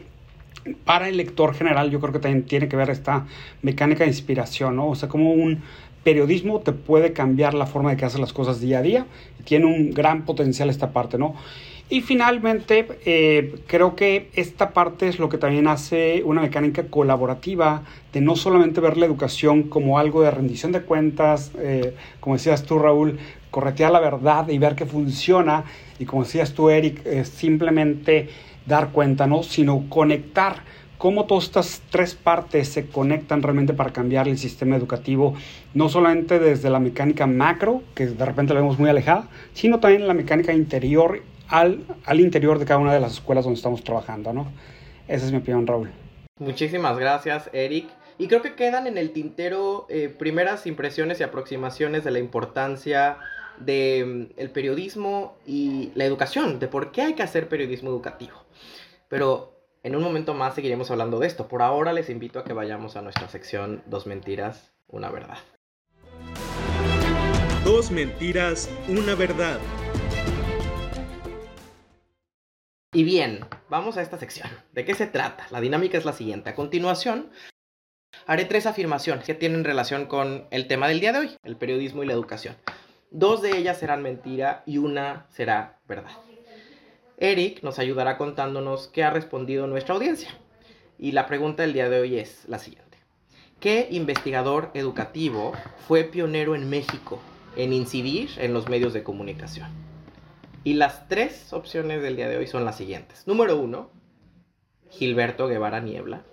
para 0.86 1.10
el 1.10 1.18
lector 1.18 1.54
general 1.54 1.92
yo 1.92 2.00
creo 2.00 2.14
que 2.14 2.20
también 2.20 2.44
tiene 2.44 2.68
que 2.68 2.76
ver 2.76 2.90
esta 2.90 3.26
mecánica 3.62 4.04
de 4.04 4.10
inspiración, 4.10 4.76
¿no? 4.76 4.90
O 4.90 4.96
sea, 4.96 5.10
como 5.10 5.32
un 5.32 5.62
periodismo 6.04 6.60
te 6.60 6.74
puede 6.74 7.14
cambiar 7.14 7.54
la 7.54 7.66
forma 7.66 7.92
de 7.92 7.98
que 7.98 8.06
haces 8.06 8.20
las 8.20 8.34
cosas 8.34 8.60
día 8.60 8.80
a 8.80 8.82
día. 8.82 9.06
Tiene 9.46 9.66
un 9.66 9.92
gran 9.92 10.26
potencial 10.26 10.70
esta 10.70 10.92
parte, 10.92 11.18
¿no? 11.18 11.36
Y 11.90 12.02
finalmente, 12.02 12.88
eh, 13.06 13.56
creo 13.68 13.96
que 13.96 14.30
esta 14.34 14.72
parte 14.72 15.08
es 15.08 15.20
lo 15.20 15.30
que 15.30 15.38
también 15.38 15.68
hace 15.68 16.24
una 16.24 16.42
mecánica 16.42 16.88
colaborativa 16.88 17.84
de 18.14 18.22
no 18.22 18.36
solamente 18.36 18.82
ver 18.82 18.98
la 18.98 19.06
educación 19.06 19.64
como 19.64 20.00
algo 20.00 20.22
de 20.24 20.32
rendición 20.32 20.72
de 20.72 20.82
cuentas, 20.82 21.52
eh, 21.60 21.94
como 22.20 22.36
decías 22.36 22.64
tú, 22.64 22.80
Raúl, 22.80 23.20
corretear 23.52 23.92
la 23.92 24.00
verdad 24.00 24.48
y 24.50 24.58
ver 24.58 24.76
que 24.76 24.86
funciona, 24.86 25.66
y 26.00 26.06
como 26.06 26.24
decías 26.24 26.54
tú, 26.54 26.70
Eric, 26.70 27.06
eh, 27.06 27.26
simplemente 27.26 28.30
dar 28.66 28.92
cuenta, 28.92 29.28
¿no? 29.28 29.44
Sino 29.44 29.86
conectar 29.90 30.64
cómo 30.98 31.26
todas 31.26 31.46
estas 31.46 31.82
tres 31.90 32.16
partes 32.16 32.70
se 32.70 32.88
conectan 32.88 33.42
realmente 33.42 33.74
para 33.74 33.92
cambiar 33.92 34.28
el 34.28 34.38
sistema 34.38 34.78
educativo, 34.78 35.34
no 35.74 35.90
solamente 35.90 36.40
desde 36.40 36.70
la 36.70 36.80
mecánica 36.80 37.28
macro, 37.28 37.84
que 37.94 38.08
de 38.08 38.26
repente 38.26 38.54
la 38.54 38.62
vemos 38.62 38.80
muy 38.80 38.90
alejada, 38.90 39.28
sino 39.54 39.80
también 39.80 40.08
la 40.08 40.14
mecánica 40.14 40.54
interior 40.54 41.22
al, 41.50 41.84
al 42.06 42.20
interior 42.20 42.58
de 42.58 42.66
cada 42.66 42.80
una 42.80 42.94
de 42.94 43.00
las 43.00 43.14
escuelas 43.14 43.44
donde 43.44 43.58
estamos 43.58 43.84
trabajando, 43.84 44.32
¿no? 44.32 44.48
Esa 45.08 45.26
es 45.26 45.32
mi 45.32 45.40
opinión, 45.40 45.68
Raúl. 45.68 45.92
Muchísimas 46.40 46.98
gracias, 46.98 47.50
Eric. 47.54 47.88
Y 48.18 48.28
creo 48.28 48.42
que 48.42 48.56
quedan 48.56 48.88
en 48.88 48.98
el 48.98 49.12
tintero 49.12 49.86
eh, 49.90 50.08
primeras 50.08 50.66
impresiones 50.68 51.20
y 51.20 51.24
aproximaciones 51.24 52.04
de 52.04 52.12
la 52.12 52.20
importancia 52.20 53.18
del 53.60 54.30
de, 54.36 54.46
mm, 54.46 54.50
periodismo 54.52 55.36
y 55.46 55.92
la 55.96 56.06
educación, 56.06 56.60
de 56.60 56.68
por 56.68 56.92
qué 56.92 57.02
hay 57.02 57.14
que 57.14 57.24
hacer 57.24 57.50
periodismo 57.50 57.90
educativo. 57.90 58.43
Pero 59.14 59.64
en 59.84 59.96
un 59.96 60.02
momento 60.02 60.34
más 60.34 60.56
seguiremos 60.56 60.90
hablando 60.90 61.20
de 61.20 61.28
esto. 61.28 61.48
Por 61.48 61.62
ahora 61.62 61.94
les 61.94 62.10
invito 62.10 62.40
a 62.40 62.44
que 62.44 62.54
vayamos 62.54 62.96
a 62.96 63.04
nuestra 63.04 63.30
sección 63.30 63.84
Dos 63.86 64.08
mentiras, 64.08 64.74
una 64.88 65.12
verdad. 65.12 65.38
Dos 67.64 67.92
mentiras, 67.92 68.72
una 68.90 69.14
verdad. 69.14 69.60
Y 72.92 73.04
bien, 73.04 73.46
vamos 73.70 73.98
a 73.98 74.02
esta 74.02 74.18
sección. 74.18 74.50
¿De 74.72 74.84
qué 74.84 74.96
se 74.96 75.06
trata? 75.06 75.46
La 75.52 75.62
dinámica 75.62 75.96
es 76.00 76.06
la 76.06 76.14
siguiente. 76.14 76.50
A 76.50 76.56
continuación, 76.56 77.30
haré 78.26 78.46
tres 78.46 78.66
afirmaciones 78.66 79.28
que 79.28 79.36
tienen 79.36 79.64
relación 79.64 80.08
con 80.08 80.48
el 80.50 80.68
tema 80.68 80.88
del 80.88 81.02
día 81.02 81.14
de 81.14 81.20
hoy, 81.20 81.38
el 81.44 81.56
periodismo 81.56 82.02
y 82.02 82.08
la 82.08 82.14
educación. 82.14 82.56
Dos 83.12 83.44
de 83.44 83.60
ellas 83.60 83.78
serán 83.78 84.02
mentira 84.02 84.64
y 84.66 84.80
una 84.80 85.28
será 85.30 85.80
verdad. 85.88 86.14
Eric 87.24 87.64
nos 87.64 87.80
ayudará 87.80 88.18
contándonos 88.18 88.90
qué 88.90 89.02
ha 89.02 89.10
respondido 89.10 89.66
nuestra 89.66 89.96
audiencia. 89.96 90.28
Y 91.00 91.14
la 91.14 91.26
pregunta 91.26 91.64
del 91.64 91.72
día 91.72 91.90
de 91.90 92.02
hoy 92.02 92.18
es 92.18 92.44
la 92.50 92.60
siguiente. 92.60 92.98
¿Qué 93.62 93.88
investigador 93.92 94.72
educativo 94.74 95.54
fue 95.88 96.04
pionero 96.04 96.54
en 96.54 96.70
México 96.70 97.22
en 97.56 97.72
incidir 97.72 98.30
en 98.40 98.54
los 98.54 98.68
medios 98.68 98.92
de 98.92 99.04
comunicación? 99.04 99.70
Y 100.66 100.74
las 100.74 101.08
tres 101.08 101.54
opciones 101.54 102.02
del 102.02 102.18
día 102.18 102.28
de 102.28 102.36
hoy 102.36 102.46
son 102.46 102.66
las 102.66 102.76
siguientes. 102.76 103.26
Número 103.26 103.58
uno, 103.58 103.90
Gilberto 104.90 105.48
Guevara 105.48 105.80
Niebla, 105.80 106.24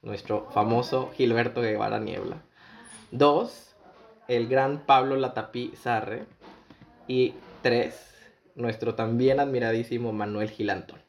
nuestro 0.00 0.48
famoso 0.52 1.10
Gilberto 1.14 1.60
Guevara 1.60 2.00
Niebla. 2.00 2.40
Dos, 3.10 3.76
el 4.26 4.48
gran 4.48 4.86
Pablo 4.86 5.16
Latapí 5.16 5.74
Sarre. 5.76 6.24
Y 7.06 7.34
tres, 7.60 8.09
nuestro 8.60 8.94
también 8.94 9.40
admiradísimo 9.40 10.12
Manuel 10.12 10.50
Gilantón. 10.50 11.00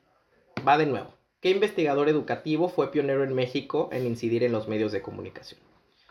Va 0.68 0.78
de 0.78 0.86
nuevo. 0.86 1.14
¿Qué 1.42 1.50
investigador 1.50 2.08
educativo 2.08 2.70
fue 2.70 2.92
pionero 2.92 3.24
en 3.24 3.34
México 3.34 3.90
en 3.92 4.06
incidir 4.06 4.44
en 4.44 4.52
los 4.52 4.68
medios 4.68 4.92
de 4.92 5.02
comunicación? 5.02 5.60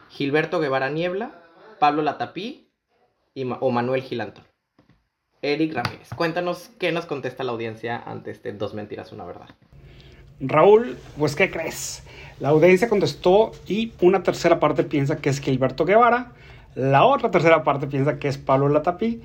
Gilberto 0.09 0.59
Guevara 0.61 0.91
Niebla, 0.91 1.43
Pablo 1.79 2.03
Latapí 2.03 2.69
y 3.35 3.49
o 3.61 3.71
Manuel 3.71 4.03
Gilantón. 4.03 4.45
Eric 5.43 5.75
Ramírez, 5.75 6.09
cuéntanos 6.15 6.71
qué 6.79 6.93
nos 6.93 7.07
contesta 7.07 7.45
la 7.45 7.53
audiencia 7.53 7.97
ante 8.05 8.31
este 8.31 8.53
dos 8.53 8.75
mentiras, 8.75 9.13
una 9.13 9.25
verdad. 9.25 9.49
Raúl, 10.41 10.99
pues 11.19 11.37
¿qué 11.37 11.51
crees? 11.51 12.03
La 12.41 12.49
audiencia 12.49 12.89
contestó 12.89 13.53
y 13.67 13.93
una 14.01 14.23
tercera 14.23 14.59
parte 14.59 14.85
piensa 14.85 15.19
que 15.19 15.31
es 15.31 15.41
Gilberto 15.41 15.85
Guevara, 15.85 16.33
la 16.75 17.05
otra 17.05 17.31
tercera 17.31 17.63
parte 17.63 17.87
piensa 17.87 18.19
que 18.19 18.29
es 18.29 18.39
Pablo 18.39 18.69
Latapí 18.69 19.23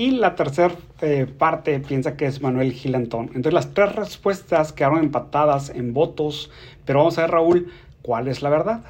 y 0.00 0.12
la 0.12 0.34
tercera 0.34 0.74
eh, 1.02 1.26
parte 1.26 1.78
piensa 1.80 2.16
que 2.16 2.24
es 2.24 2.40
Manuel 2.40 2.72
Gilantón. 2.72 3.26
Entonces 3.34 3.52
las 3.52 3.74
tres 3.74 3.94
respuestas 3.94 4.72
quedaron 4.72 5.00
empatadas 5.00 5.68
en 5.68 5.92
votos, 5.92 6.50
pero 6.86 7.00
vamos 7.00 7.18
a 7.18 7.22
ver 7.22 7.30
Raúl, 7.32 7.72
¿cuál 8.00 8.28
es 8.28 8.40
la 8.40 8.48
verdad? 8.48 8.82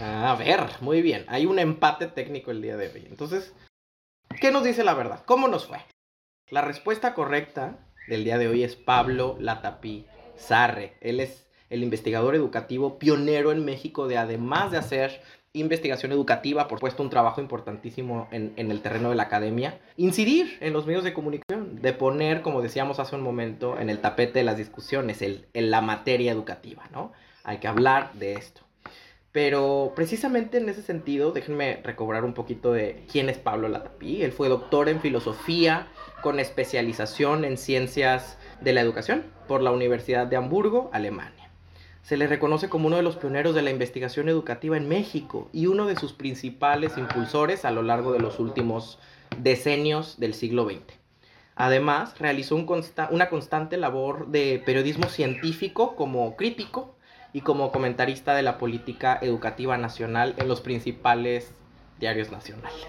A 0.00 0.34
ver, 0.34 0.60
muy 0.80 1.00
bien, 1.00 1.24
hay 1.28 1.46
un 1.46 1.60
empate 1.60 2.08
técnico 2.08 2.50
el 2.50 2.60
día 2.60 2.76
de 2.76 2.88
hoy. 2.88 3.06
Entonces, 3.08 3.54
¿Qué 4.40 4.50
nos 4.50 4.64
dice 4.64 4.84
la 4.84 4.94
verdad? 4.94 5.22
¿Cómo 5.24 5.48
nos 5.48 5.66
fue? 5.66 5.78
La 6.50 6.60
respuesta 6.60 7.14
correcta 7.14 7.78
del 8.06 8.24
día 8.24 8.36
de 8.36 8.48
hoy 8.48 8.64
es 8.64 8.76
Pablo 8.76 9.36
Latapí 9.40 10.04
Sarre. 10.36 10.94
Él 11.00 11.20
es 11.20 11.46
el 11.70 11.82
investigador 11.82 12.34
educativo 12.34 12.98
pionero 12.98 13.50
en 13.50 13.64
México 13.64 14.08
de 14.08 14.18
además 14.18 14.72
de 14.72 14.78
hacer 14.78 15.22
investigación 15.58 16.12
educativa, 16.12 16.68
por 16.68 16.78
supuesto 16.78 17.02
un 17.02 17.10
trabajo 17.10 17.40
importantísimo 17.40 18.28
en, 18.30 18.52
el 18.56 18.80
terreno 18.80 19.10
de 19.10 19.16
la 19.16 19.24
academia, 19.24 19.78
incidir 19.96 20.58
en 20.60 20.72
los 20.72 20.86
medios 20.86 21.04
de 21.04 21.12
comunicación, 21.12 21.80
de 21.80 21.92
poner, 21.92 22.42
como 22.42 22.62
decíamos 22.62 22.98
hace 23.00 23.16
un 23.16 23.22
momento, 23.22 23.78
en 23.78 23.90
el 23.90 23.98
tapete 24.00 24.40
de 24.40 24.44
las 24.44 24.56
discusiones, 24.56 25.22
en 25.22 25.70
la 25.70 25.80
materia 25.80 26.32
educativa, 26.32 26.84
¿no? 26.92 27.12
Hay 27.44 27.58
que 27.58 27.68
hablar 27.68 28.12
de 28.14 28.34
esto. 28.34 28.62
Pero 29.36 29.92
precisamente 29.94 30.56
en 30.56 30.70
ese 30.70 30.80
sentido, 30.80 31.30
déjenme 31.30 31.80
recobrar 31.84 32.24
un 32.24 32.32
poquito 32.32 32.72
de 32.72 33.04
quién 33.12 33.28
es 33.28 33.36
Pablo 33.36 33.68
Latapí. 33.68 34.22
Él 34.22 34.32
fue 34.32 34.48
doctor 34.48 34.88
en 34.88 35.00
filosofía 35.00 35.88
con 36.22 36.40
especialización 36.40 37.44
en 37.44 37.58
ciencias 37.58 38.38
de 38.62 38.72
la 38.72 38.80
educación 38.80 39.24
por 39.46 39.60
la 39.60 39.72
Universidad 39.72 40.26
de 40.26 40.36
Hamburgo, 40.36 40.88
Alemania. 40.90 41.45
Se 42.06 42.16
le 42.16 42.28
reconoce 42.28 42.68
como 42.68 42.86
uno 42.86 42.98
de 42.98 43.02
los 43.02 43.16
pioneros 43.16 43.52
de 43.56 43.62
la 43.62 43.72
investigación 43.72 44.28
educativa 44.28 44.76
en 44.76 44.88
México 44.88 45.48
y 45.52 45.66
uno 45.66 45.86
de 45.86 45.96
sus 45.96 46.12
principales 46.12 46.96
impulsores 46.98 47.64
a 47.64 47.72
lo 47.72 47.82
largo 47.82 48.12
de 48.12 48.20
los 48.20 48.38
últimos 48.38 49.00
decenios 49.38 50.20
del 50.20 50.32
siglo 50.32 50.66
XX. 50.66 50.84
Además, 51.56 52.16
realizó 52.20 52.54
una 53.10 53.28
constante 53.28 53.76
labor 53.76 54.28
de 54.28 54.62
periodismo 54.64 55.08
científico 55.08 55.96
como 55.96 56.36
crítico 56.36 56.94
y 57.32 57.40
como 57.40 57.72
comentarista 57.72 58.36
de 58.36 58.42
la 58.44 58.56
política 58.56 59.18
educativa 59.20 59.76
nacional 59.76 60.36
en 60.36 60.46
los 60.46 60.60
principales 60.60 61.50
diarios 61.98 62.30
nacionales. 62.30 62.86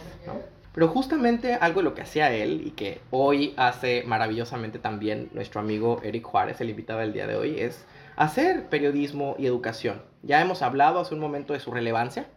Pero 0.76 0.90
justamente 0.90 1.56
algo 1.56 1.80
de 1.80 1.86
lo 1.86 1.96
que 1.96 2.04
hacía 2.04 2.32
él 2.32 2.62
y 2.68 2.70
que 2.70 3.02
hoy 3.10 3.56
hace 3.58 4.04
maravillosamente 4.06 4.78
también 4.78 5.32
nuestro 5.34 5.60
amigo 5.60 6.02
Eric 6.04 6.24
Juárez, 6.24 6.62
el 6.62 6.70
invitado 6.70 7.00
del 7.00 7.14
día 7.14 7.26
de 7.26 7.36
hoy, 7.36 7.60
es 7.60 7.84
hacer 8.18 8.68
periodismo 8.68 9.36
y 9.38 9.46
educación. 9.46 10.02
Ya 10.24 10.42
hemos 10.42 10.62
hablado 10.62 11.00
hace 11.00 11.14
un 11.14 11.22
momento 11.22 11.54
de 11.54 11.60
su 11.62 11.72
relevancia, 11.72 12.28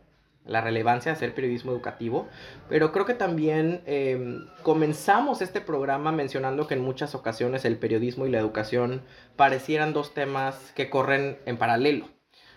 la 0.45 0.61
relevancia 0.61 1.11
de 1.11 1.17
hacer 1.17 1.35
periodismo 1.35 1.73
educativo, 1.73 2.29
pero 2.69 2.93
creo 2.93 3.07
que 3.07 3.15
también 3.15 3.83
eh, 3.87 4.39
comenzamos 4.63 5.43
este 5.43 5.61
programa 5.61 6.13
mencionando 6.13 6.67
que 6.67 6.75
en 6.75 6.83
muchas 6.83 7.15
ocasiones 7.15 7.65
el 7.65 7.79
periodismo 7.79 8.27
y 8.27 8.31
la 8.31 8.39
educación 8.39 9.03
parecieran 9.37 9.93
dos 9.93 10.15
temas 10.15 10.73
que 10.77 10.91
corren 10.91 11.39
en 11.47 11.57
paralelo. 11.57 12.07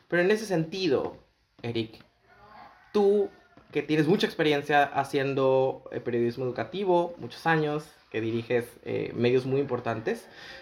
Pero 0.07 0.21
en 0.21 0.31
ese 0.31 0.45
sentido, 0.45 1.17
Eric, 1.61 2.03
tú 2.91 3.29
que 3.71 3.81
tienes 3.81 4.07
mucha 4.07 4.27
experiencia 4.27 4.83
haciendo 4.83 5.85
eh, 5.91 5.99
periodismo 5.99 6.45
educativo, 6.45 7.15
muchos 7.17 7.47
años, 7.47 7.85
que 8.13 8.21
diriges 8.21 8.65
eh, 8.85 9.11
medios 9.15 9.47
muy 9.47 9.59
importantes, 9.59 10.21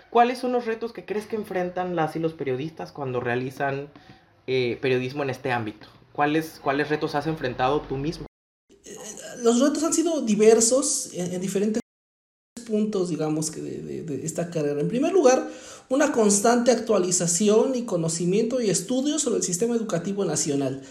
¿cuáles 0.09 0.39
son 0.39 0.53
los 0.53 0.65
retos 0.65 0.93
que 0.93 1.05
crees 1.05 1.27
que 1.27 1.35
enfrentan 1.35 1.97
las 1.97 2.15
y 2.15 2.19
los 2.19 2.33
periodistas 2.33 2.93
cuando 2.93 3.19
realizan 3.19 3.89
eh, 4.47 4.79
periodismo 4.81 5.21
en 5.21 5.29
este 5.29 5.51
ámbito? 5.51 5.87
¿Cuáles, 6.13 6.61
¿Cuáles 6.63 6.87
retos 6.89 7.13
has 7.13 7.27
enfrentado 7.27 7.81
tú 7.81 7.97
mismo? 7.97 8.25
Los 9.43 9.59
retos 9.59 9.83
han 9.83 9.93
sido 9.93 10.21
diversos 10.21 11.09
en, 11.13 11.33
en 11.33 11.41
diferentes 11.41 11.81
puntos, 12.65 13.09
digamos, 13.09 13.51
de, 13.51 14.21
esta 14.23 14.49
carrera. 14.49 14.79
En 14.79 14.87
primer 14.87 15.11
lugar, 15.11 15.49
una 15.89 16.13
constante 16.13 16.71
actualización 16.71 17.75
y 17.75 17.83
conocimiento 17.83 18.61
y 18.61 18.69
estudio 18.69 19.19
sobre 19.19 19.37
el 19.37 19.43
sistema 19.43 19.75
educativo 19.75 20.23
nacional. 20.23 20.81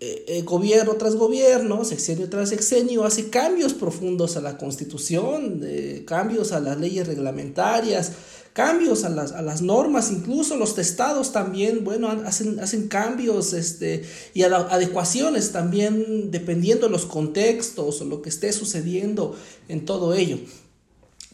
Eh, 0.00 0.24
eh, 0.28 0.42
gobierno 0.42 0.94
tras 0.94 1.16
gobierno, 1.16 1.84
sexenio 1.84 2.30
tras 2.30 2.48
sexenio, 2.48 3.04
hace 3.04 3.28
cambios 3.28 3.74
profundos 3.74 4.38
a 4.38 4.40
la 4.40 4.56
constitución, 4.56 5.60
eh, 5.64 6.04
cambios 6.06 6.52
a 6.52 6.60
las 6.60 6.78
leyes 6.78 7.06
reglamentarias, 7.06 8.12
cambios 8.54 9.04
a 9.04 9.10
las, 9.10 9.32
a 9.32 9.42
las 9.42 9.60
normas, 9.60 10.10
incluso 10.10 10.56
los 10.56 10.74
testados 10.74 11.32
también, 11.32 11.84
bueno, 11.84 12.08
hacen, 12.08 12.58
hacen 12.60 12.88
cambios 12.88 13.52
este, 13.52 14.02
y 14.32 14.44
adecuaciones 14.44 15.52
también 15.52 16.30
dependiendo 16.30 16.86
de 16.86 16.92
los 16.92 17.04
contextos 17.04 18.00
o 18.00 18.04
lo 18.06 18.22
que 18.22 18.30
esté 18.30 18.54
sucediendo 18.54 19.36
en 19.68 19.84
todo 19.84 20.14
ello. 20.14 20.38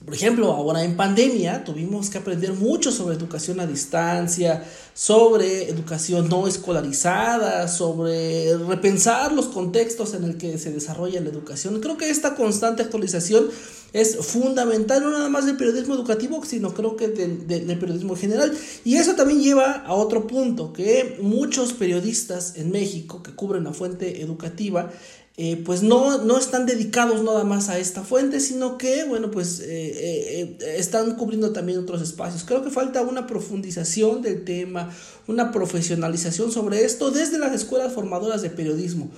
Por 0.05 0.15
ejemplo, 0.15 0.53
ahora 0.53 0.83
en 0.83 0.97
pandemia 0.97 1.65
tuvimos 1.65 2.11
que 2.11 2.19
aprender 2.19 2.53
mucho 2.55 2.91
sobre 2.91 3.15
educación 3.15 3.61
a 3.61 3.67
distancia, 3.67 4.65
sobre 4.95 5.69
educación 5.69 6.29
no 6.29 6.49
escolarizada, 6.49 7.69
sobre 7.69 8.57
repensar 8.59 9.33
los 9.33 9.47
contextos 9.47 10.15
en 10.15 10.25
el 10.25 10.39
que 10.39 10.59
se 10.59 10.73
desarrolla 10.73 11.21
la 11.21 11.29
educación. 11.29 11.81
Creo 11.81 11.97
que 11.97 12.11
esta 12.11 12.35
constante 12.35 12.83
actualización 12.83 13.49
es 13.93 14.17
fundamental, 14.17 15.03
no 15.03 15.11
nada 15.11 15.29
más 15.29 15.47
del 15.47 15.57
periodismo 15.57 15.95
educativo, 15.95 16.43
sino 16.45 16.73
creo 16.75 16.97
que 16.97 17.09
del, 17.09 17.79
periodismo 17.79 18.15
en 18.15 18.21
general. 18.21 18.59
Y 18.85 18.97
eso 18.97 19.15
también 19.15 19.41
lleva 19.41 19.73
a 19.73 19.95
otro 19.95 20.27
punto, 20.27 20.73
que 20.73 21.19
muchos 21.21 21.75
periodistas 21.75 22.57
en 22.57 22.71
México 22.71 23.23
que 23.23 23.35
cubren 23.35 23.65
la 23.65 23.73
fuente 23.73 24.23
educativa, 24.23 24.91
eh, 25.39 25.63
pues 25.65 25.83
no, 25.83 26.19
no 26.19 26.37
están 26.37 26.67
dedicados 26.67 27.23
nada 27.23 27.43
más 27.45 27.71
a 27.71 27.79
esta 27.79 28.03
fuente, 28.03 28.39
sino 28.39 28.77
que, 28.77 29.05
bueno, 29.05 29.31
pues 29.31 29.61
eh, 29.61 29.67
eh, 29.67 30.59
están 30.77 31.17
cubriendo 31.17 31.53
también 31.53 31.79
otros 31.79 32.03
espacios. 32.03 32.45
Creo 32.45 32.63
que 32.63 32.69
falta 32.69 33.01
una 33.01 33.27
profundización 33.27 34.21
del 34.21 34.45
tema, 34.45 34.91
una 35.27 35.51
profesionalización 35.51 36.53
sobre 36.53 36.85
esto 36.85 37.11
desde 37.11 37.39
las 37.39 37.55
escuelas 37.55 37.95
formadoras 37.95 38.43
de 38.43 38.51
periodismo. 38.51 39.11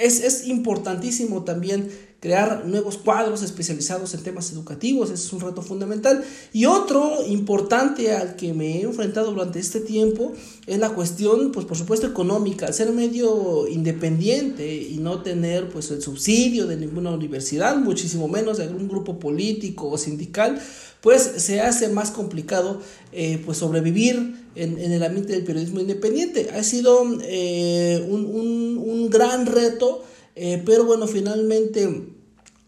Es, 0.00 0.22
es 0.22 0.46
importantísimo 0.46 1.44
también 1.44 1.90
crear 2.24 2.64
nuevos 2.64 2.96
cuadros 2.96 3.42
especializados 3.42 4.14
en 4.14 4.22
temas 4.22 4.50
educativos, 4.50 5.10
ese 5.10 5.26
es 5.26 5.32
un 5.34 5.40
reto 5.40 5.60
fundamental. 5.60 6.24
Y 6.54 6.64
otro 6.64 7.22
importante 7.28 8.14
al 8.14 8.34
que 8.36 8.54
me 8.54 8.78
he 8.78 8.82
enfrentado 8.84 9.30
durante 9.30 9.58
este 9.58 9.80
tiempo 9.80 10.32
es 10.66 10.78
la 10.78 10.94
cuestión, 10.94 11.52
pues 11.52 11.66
por 11.66 11.76
supuesto, 11.76 12.06
económica, 12.06 12.72
ser 12.72 12.92
medio 12.92 13.68
independiente 13.68 14.74
y 14.74 14.96
no 14.96 15.20
tener 15.20 15.68
pues 15.68 15.90
el 15.90 16.00
subsidio 16.00 16.66
de 16.66 16.78
ninguna 16.78 17.10
universidad, 17.10 17.76
muchísimo 17.76 18.26
menos 18.26 18.56
de 18.56 18.64
algún 18.64 18.88
grupo 18.88 19.18
político 19.18 19.90
o 19.90 19.98
sindical, 19.98 20.58
pues 21.02 21.20
se 21.22 21.60
hace 21.60 21.90
más 21.90 22.10
complicado 22.10 22.80
eh, 23.12 23.38
pues 23.44 23.58
sobrevivir 23.58 24.46
en, 24.54 24.78
en, 24.78 24.92
el 24.92 25.02
ambiente 25.02 25.34
del 25.34 25.44
periodismo 25.44 25.80
independiente. 25.80 26.48
Ha 26.54 26.62
sido 26.62 27.06
eh, 27.20 28.02
un, 28.08 28.24
un, 28.24 28.78
un, 28.78 29.10
gran 29.10 29.44
reto, 29.44 30.02
eh, 30.34 30.62
pero 30.64 30.86
bueno, 30.86 31.06
finalmente 31.06 32.13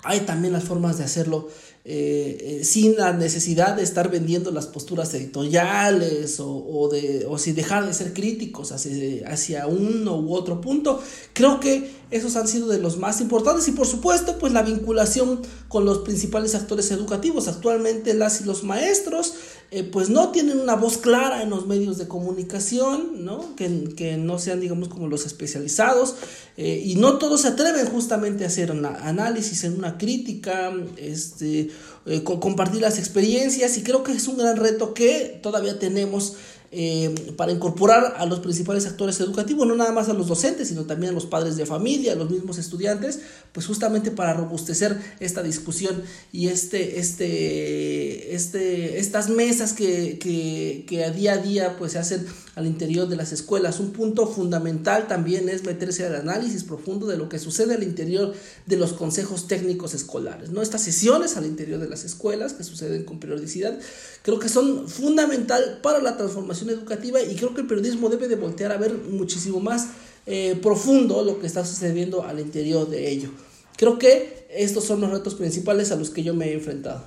hay 0.02 0.20
también 0.20 0.52
las 0.52 0.64
formas 0.64 0.98
de 0.98 1.04
hacerlo 1.04 1.48
eh, 1.88 2.62
sin 2.64 2.96
la 2.96 3.12
necesidad 3.12 3.76
de 3.76 3.84
estar 3.84 4.10
vendiendo 4.10 4.50
las 4.50 4.66
posturas 4.66 5.14
editoriales 5.14 6.40
o, 6.40 6.88
de, 6.90 7.24
o 7.28 7.38
sin 7.38 7.54
dejar 7.54 7.86
de 7.86 7.94
ser 7.94 8.12
críticos 8.12 8.72
hacia, 8.72 9.28
hacia 9.28 9.68
uno 9.68 10.18
u 10.18 10.34
otro 10.34 10.60
punto. 10.60 11.00
Creo 11.32 11.60
que 11.60 11.92
esos 12.10 12.34
han 12.34 12.48
sido 12.48 12.66
de 12.66 12.80
los 12.80 12.98
más 12.98 13.20
importantes 13.20 13.68
y 13.68 13.70
por 13.70 13.86
supuesto 13.86 14.36
pues 14.38 14.52
la 14.52 14.62
vinculación 14.62 15.42
con 15.68 15.84
los 15.84 15.98
principales 15.98 16.56
actores 16.56 16.90
educativos. 16.90 17.46
Actualmente 17.46 18.14
las 18.14 18.40
y 18.40 18.44
los 18.44 18.64
maestros 18.64 19.34
eh, 19.70 19.82
pues 19.82 20.11
no 20.11 20.30
tienen 20.30 20.61
una 20.61 20.76
voz 20.76 20.96
clara 20.99 21.42
en 21.42 21.50
los 21.50 21.66
medios 21.66 21.99
de 21.99 22.06
comunicación, 22.06 23.25
¿no? 23.25 23.56
Que, 23.56 23.94
que 23.96 24.16
no 24.16 24.38
sean 24.38 24.61
digamos 24.61 24.88
como 24.88 25.08
los 25.08 25.26
especializados 25.26 26.14
eh, 26.56 26.82
y 26.85 26.94
no 26.96 27.18
todos 27.18 27.42
se 27.42 27.49
atreven 27.49 27.87
justamente 27.87 28.44
a 28.44 28.46
hacer 28.46 28.70
un 28.70 28.87
análisis, 28.87 29.64
en 29.64 29.76
una 29.76 29.99
crítica, 29.99 30.73
este, 30.96 31.70
eh, 32.06 32.23
compartir 32.23 32.80
las 32.80 32.99
experiencias 32.99 33.76
y 33.76 33.82
creo 33.82 34.04
que 34.04 34.12
es 34.12 34.28
un 34.28 34.38
gran 34.38 34.56
reto 34.56 34.94
que 34.94 35.38
todavía 35.42 35.78
tenemos 35.78 36.37
eh, 36.73 37.32
para 37.37 37.52
incorporar 37.52 38.14
a 38.18 38.26
los 38.26 38.40
principales 38.40 38.87
actores 38.87 39.20
educativos, 39.20 39.66
no 39.66 39.76
nada 39.76 39.92
más 39.92 40.08
a 40.08 40.14
los 40.14 40.26
docentes, 40.26 40.68
sino 40.68 40.85
también 40.85 41.12
a 41.12 41.14
los 41.14 41.26
padres 41.26 41.56
de 41.56 41.66
familia, 41.66 42.12
a 42.12 42.16
los 42.16 42.30
mismos 42.30 42.58
estudiantes, 42.58 43.20
pues 43.52 43.66
justamente 43.66 44.11
para 44.11 44.35
robustecer 44.35 44.99
esta 45.20 45.42
discusión 45.42 46.02
y 46.32 46.49
este, 46.49 46.99
este, 46.99 48.35
este, 48.35 48.99
estas 48.99 49.28
mesas 49.28 49.73
que, 49.73 50.18
que, 50.18 50.85
que 50.88 51.04
a 51.04 51.11
día 51.11 51.35
a 51.35 51.38
día 51.38 51.76
pues 51.78 51.92
se 51.92 51.99
hacen 51.99 52.26
al 52.56 52.66
interior 52.66 53.06
de 53.06 53.16
las 53.16 53.32
escuelas. 53.32 53.80
Un 53.80 53.92
punto 53.92 54.26
fundamental 54.26 55.06
también 55.06 55.49
es 55.49 55.64
meterse 55.64 56.06
al 56.06 56.16
análisis 56.16 56.64
profundo 56.64 57.06
de 57.06 57.18
lo 57.18 57.28
que 57.28 57.38
sucede 57.38 57.75
al 57.75 57.82
interior 57.82 58.35
de 58.64 58.76
los 58.76 58.94
consejos 58.94 59.46
técnicos 59.46 59.94
escolares. 59.94 60.50
¿no? 60.50 60.62
Estas 60.62 60.82
sesiones 60.82 61.37
al 61.37 61.44
interior 61.44 61.78
de 61.78 61.88
las 61.88 62.04
escuelas 62.04 62.54
que 62.54 62.64
suceden 62.64 63.04
con 63.04 63.20
periodicidad 63.20 63.78
creo 64.23 64.38
que 64.38 64.49
son 64.49 64.88
fundamental 64.88 65.80
para 65.82 66.00
la 66.00 66.16
transformación 66.16 66.65
educativa 66.73 67.20
y 67.20 67.37
creo 67.37 67.54
que 67.54 67.62
el 67.62 67.66
periodismo 67.66 68.08
debe 68.08 68.28
de 68.28 68.37
voltear 68.37 68.73
a 68.73 68.76
ver 68.76 68.94
muchísimo 68.94 69.61
más 69.61 69.90
eh, 70.26 70.58
profundo 70.62 71.23
lo 71.23 71.38
que 71.38 71.46
está 71.46 71.64
sucediendo 71.64 72.25
al 72.25 72.40
interior 72.40 72.88
de 72.88 73.11
ello. 73.11 73.30
Creo 73.76 73.99
que 73.99 74.46
estos 74.50 74.85
son 74.85 75.00
los 75.00 75.11
retos 75.11 75.35
principales 75.35 75.92
a 75.92 75.96
los 75.96 76.11
que 76.11 76.23
yo 76.23 76.35
me 76.35 76.46
he 76.46 76.54
enfrentado. 76.54 77.04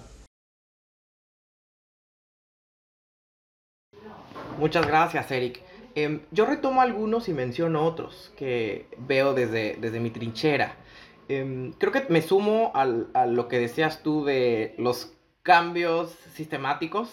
Muchas 4.58 4.86
gracias, 4.86 5.32
Eric. 5.32 5.62
Em, 5.96 6.22
yo 6.32 6.46
retomo 6.46 6.82
algunos 6.82 7.28
y 7.30 7.34
menciono 7.34 7.86
otros 7.86 8.32
que 8.38 8.88
veo 8.98 9.34
desde, 9.34 9.78
desde 9.80 10.00
mi 10.00 10.12
trinchera. 10.12 10.78
Em, 11.28 11.74
creo 11.74 11.92
que 11.92 12.06
me 12.10 12.22
sumo 12.22 12.72
a 12.74 13.26
lo 13.26 13.48
que 13.48 13.60
decías 13.60 14.04
tú 14.04 14.26
de 14.26 14.76
los 14.78 15.14
cambios 15.44 16.12
sistemáticos 16.36 17.10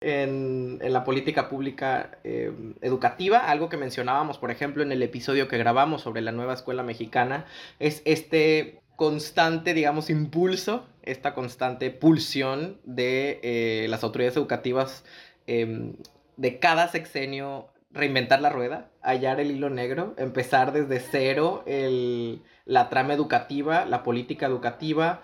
en, 0.00 0.78
la 0.80 1.04
política 1.04 1.48
pública 1.48 2.18
eh, 2.24 2.52
educativa. 2.80 3.38
Algo 3.38 3.68
que 3.68 3.76
mencionábamos, 3.76 4.38
por 4.38 4.50
ejemplo, 4.50 4.82
en 4.82 4.92
el 4.92 5.02
episodio 5.02 5.48
que 5.48 5.58
grabamos 5.58 6.02
sobre 6.02 6.22
la 6.22 6.32
nueva 6.32 6.54
escuela 6.54 6.82
mexicana, 6.82 7.46
es 7.78 8.02
este 8.04 8.80
constante, 8.96 9.74
digamos, 9.74 10.10
impulso, 10.10 10.86
esta 11.02 11.34
constante 11.34 11.90
pulsión 11.90 12.80
de 12.84 13.40
eh, 13.42 13.86
las 13.88 14.04
autoridades 14.04 14.36
educativas 14.36 15.04
em, 15.46 15.94
de 16.36 16.58
cada 16.58 16.88
sexenio 16.88 17.68
reinventar 17.90 18.40
la 18.40 18.50
rueda, 18.50 18.90
hallar 19.02 19.40
el 19.40 19.50
hilo 19.50 19.68
negro, 19.68 20.14
empezar 20.16 20.72
desde 20.72 21.00
cero 21.00 21.64
la 22.64 22.88
trama 22.88 23.14
educativa, 23.14 23.84
la 23.84 24.02
política 24.04 24.46
educativa, 24.46 25.22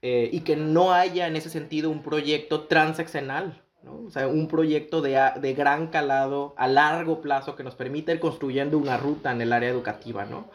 eh, 0.00 0.30
y 0.32 0.40
que 0.40 0.54
no 0.54 0.92
haya 0.92 1.26
en 1.26 1.34
ese 1.34 1.50
sentido 1.50 1.90
un 1.90 2.02
proyecto 2.02 2.68
transeccional, 2.68 3.64
o 3.86 4.10
sea, 4.10 4.28
un 4.28 4.48
proyecto 4.48 5.00
de, 5.00 5.20
de, 5.40 5.54
gran 5.54 5.88
calado 5.88 6.54
a 6.56 6.66
largo 6.66 7.20
plazo 7.20 7.56
que 7.56 7.64
nos 7.64 7.74
permita 7.74 8.12
ir 8.12 8.20
construyendo 8.20 8.78
una 8.78 8.96
ruta 8.96 9.32
en 9.32 9.40
el 9.40 9.52
área 9.52 9.68
educativa. 9.68 10.24
¿no? 10.24 10.50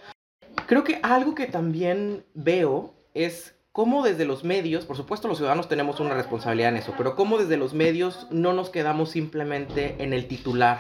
Creo 0.68 0.84
que 0.84 1.00
algo 1.04 1.36
que 1.36 1.48
también 1.48 2.26
veo 2.34 2.94
es 3.14 3.56
cómo 3.72 4.04
desde 4.04 4.26
los 4.26 4.44
medios, 4.44 4.86
por 4.86 4.98
supuesto 4.98 5.28
los 5.28 5.38
ciudadanos 5.38 5.68
tenemos 5.68 6.00
una 6.00 6.14
responsabilidad 6.14 6.70
en 6.70 6.78
eso, 6.78 6.94
pero 6.98 7.16
cómo 7.16 7.38
desde 7.38 7.58
los 7.58 7.74
medios 7.74 8.28
no 8.30 8.54
nos 8.54 8.70
quedamos 8.70 9.10
simplemente 9.10 9.96
en 10.00 10.14
el 10.14 10.28
titular, 10.28 10.80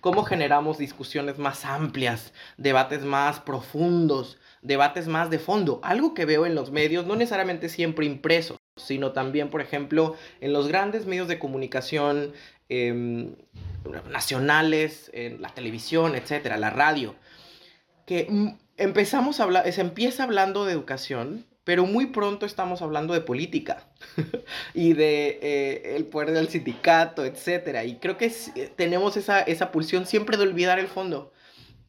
cómo 0.00 0.24
generamos 0.24 0.78
discusiones 0.78 1.38
más 1.38 1.64
amplias, 1.64 2.32
debates 2.56 3.04
más 3.04 3.40
profundos, 3.40 4.38
debates 4.62 5.08
más 5.08 5.30
de 5.30 5.38
fondo. 5.38 5.80
Algo 5.82 6.14
que 6.14 6.24
veo 6.24 6.46
en 6.46 6.54
los 6.54 6.70
medios, 6.70 7.06
no 7.06 7.16
necesariamente 7.16 7.68
siempre 7.68 8.06
impresos, 8.06 8.56
sino 8.76 9.12
también, 9.12 9.50
por 9.50 9.60
ejemplo, 9.60 10.16
en 10.40 10.52
los 10.52 10.68
grandes 10.68 11.06
medios 11.06 11.28
de 11.28 11.38
comunicación 11.38 12.32
em, 12.68 13.34
nacionales, 14.10 15.10
en 15.14 15.40
la 15.40 15.48
televisión, 15.50 16.14
etcétera, 16.14 16.56
la 16.56 16.70
radio, 16.70 17.14
que 18.04 18.54
empezamos 18.76 19.40
a 19.40 19.44
hablar, 19.44 19.72
se 19.72 19.80
empieza 19.80 20.24
hablando 20.24 20.64
de 20.64 20.72
educación, 20.72 21.46
pero 21.64 21.84
muy 21.84 22.06
pronto 22.06 22.46
estamos 22.46 22.80
hablando 22.82 23.12
de 23.12 23.20
política 23.22 23.88
y 24.74 24.92
de 24.92 25.40
eh, 25.42 25.96
el 25.96 26.04
poder 26.04 26.30
del 26.30 26.48
sindicato, 26.48 27.24
etcétera. 27.24 27.84
Y 27.84 27.96
creo 27.96 28.16
que 28.16 28.26
eh, 28.26 28.70
tenemos 28.76 29.16
esa, 29.16 29.40
esa 29.40 29.72
pulsión 29.72 30.06
siempre 30.06 30.36
de 30.36 30.44
olvidar 30.44 30.78
el 30.78 30.86
fondo. 30.86 31.32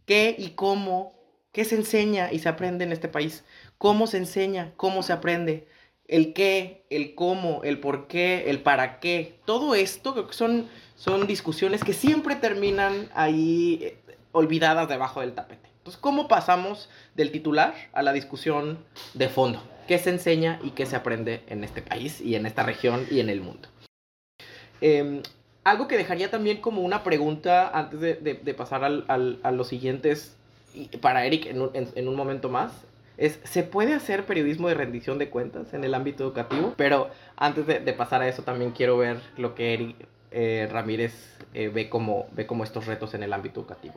¿Qué 0.06 0.36
y 0.38 0.52
cómo 0.52 1.18
¿Qué 1.58 1.66
se 1.66 1.74
enseña 1.74 2.32
y 2.32 2.38
se 2.38 2.50
aprende 2.50 2.84
en 2.84 2.92
este 2.92 3.08
país? 3.08 3.44
¿Cómo 3.80 4.06
se 4.06 4.18
enseña? 4.18 4.74
¿Cómo 4.78 5.02
se 5.02 5.12
aprende? 5.12 5.68
El 6.08 6.34
qué, 6.34 6.86
el 6.90 7.16
cómo, 7.16 7.62
el 7.64 7.80
por 7.80 8.08
qué, 8.08 8.50
el 8.50 8.62
para 8.62 9.00
qué. 9.00 9.40
Todo 9.46 9.76
esto 9.76 10.14
creo 10.14 10.28
que 10.28 10.34
son, 10.34 10.68
son 10.96 11.28
discusiones 11.28 11.84
que 11.84 11.94
siempre 11.94 12.36
terminan 12.36 13.10
ahí 13.14 13.80
eh, 13.82 13.98
olvidadas 14.32 14.88
debajo 14.88 15.22
del 15.22 15.34
tapete. 15.34 15.68
Entonces, 15.80 16.02
¿cómo 16.02 16.28
pasamos 16.28 16.90
del 17.16 17.32
titular 17.32 17.74
a 17.94 18.04
la 18.04 18.14
discusión 18.14 18.78
de 19.14 19.30
fondo? 19.30 19.62
¿Qué 19.88 19.98
se 20.00 20.10
enseña 20.10 20.60
y 20.64 20.72
qué 20.72 20.86
se 20.86 20.96
aprende 20.96 21.44
en 21.48 21.64
este 21.64 21.82
país 21.82 22.20
y 22.22 22.36
en 22.36 22.46
esta 22.46 22.64
región 22.64 23.06
y 23.10 23.20
en 23.20 23.30
el 23.30 23.42
mundo? 23.42 23.70
Em, 24.82 25.24
algo 25.64 25.88
que 25.88 25.98
dejaría 25.98 26.30
también 26.30 26.62
como 26.62 26.82
una 26.82 27.04
pregunta 27.04 27.70
antes 27.70 28.00
de, 28.00 28.54
pasar 28.54 28.84
a 28.84 29.52
los 29.52 29.68
siguientes 29.68 30.38
para 31.02 31.26
Eric 31.26 31.46
en 31.48 31.62
un, 31.62 31.72
en, 31.74 32.08
un 32.08 32.16
momento 32.16 32.50
más, 32.50 32.72
es, 33.18 33.40
¿se 33.44 33.64
puede 33.64 33.94
hacer 33.94 34.26
periodismo 34.26 34.68
de 34.68 34.76
rendición 34.76 35.18
de 35.18 35.30
cuentas 35.30 35.74
en 35.74 35.84
el 35.84 35.94
ámbito 35.96 36.24
educativo? 36.24 36.74
Pero 36.78 37.10
antes 37.36 37.66
de, 37.66 37.94
pasar 37.94 38.22
a 38.22 38.28
eso 38.28 38.44
también 38.44 38.72
quiero 38.72 38.98
ver 38.98 39.18
lo 39.38 39.56
que 39.56 39.74
Eric 39.74 39.96
eh, 40.32 40.70
Ramírez 40.72 41.14
eh, 41.54 41.70
ve, 41.70 41.90
como, 41.90 42.28
ve 42.34 42.46
como 42.46 42.64
estos 42.64 42.86
retos 42.86 43.16
en 43.16 43.24
el 43.24 43.34
ámbito 43.34 43.62
educativo. 43.62 43.96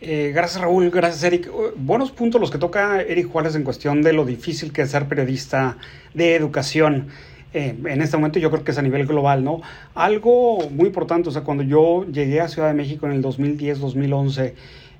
Eh, 0.00 0.32
gracias 0.34 0.60
Raúl, 0.60 0.90
gracias 0.90 1.22
Eric. 1.22 1.50
Buenos 1.76 2.10
puntos 2.10 2.40
los 2.40 2.50
que 2.50 2.58
toca 2.58 3.02
Eric 3.02 3.30
Juárez 3.30 3.54
en 3.54 3.62
cuestión 3.62 4.02
de 4.02 4.12
lo 4.12 4.24
difícil 4.24 4.72
que 4.72 4.82
es 4.82 4.90
ser 4.90 5.06
periodista 5.06 5.76
de 6.14 6.34
educación. 6.34 7.08
en 7.52 8.02
este 8.02 8.16
momento 8.16 8.38
yo 8.38 8.50
creo 8.50 8.62
que 8.62 8.72
es 8.72 8.78
a 8.78 8.82
nivel 8.82 9.06
global, 9.06 9.42
¿no? 9.42 9.62
Algo 9.94 10.68
muy 10.70 10.86
importante, 10.86 11.28
o 11.28 11.32
sea, 11.32 11.42
cuando 11.42 11.62
yo 11.62 12.04
llegué 12.04 12.40
a 12.40 12.48
Ciudad 12.48 12.68
de 12.68 12.74
México 12.74 13.06
en 13.06 13.12
el 13.12 13.22
2010-2011, 13.22 14.54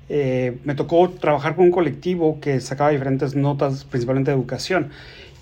eh, 0.09 0.57
me 0.63 0.75
tocó 0.75 1.09
trabajar 1.09 1.55
con 1.55 1.65
un 1.65 1.71
colectivo 1.71 2.39
que 2.41 2.59
sacaba 2.59 2.89
diferentes 2.89 3.35
notas, 3.35 3.83
principalmente 3.85 4.31
de 4.31 4.37
educación. 4.37 4.89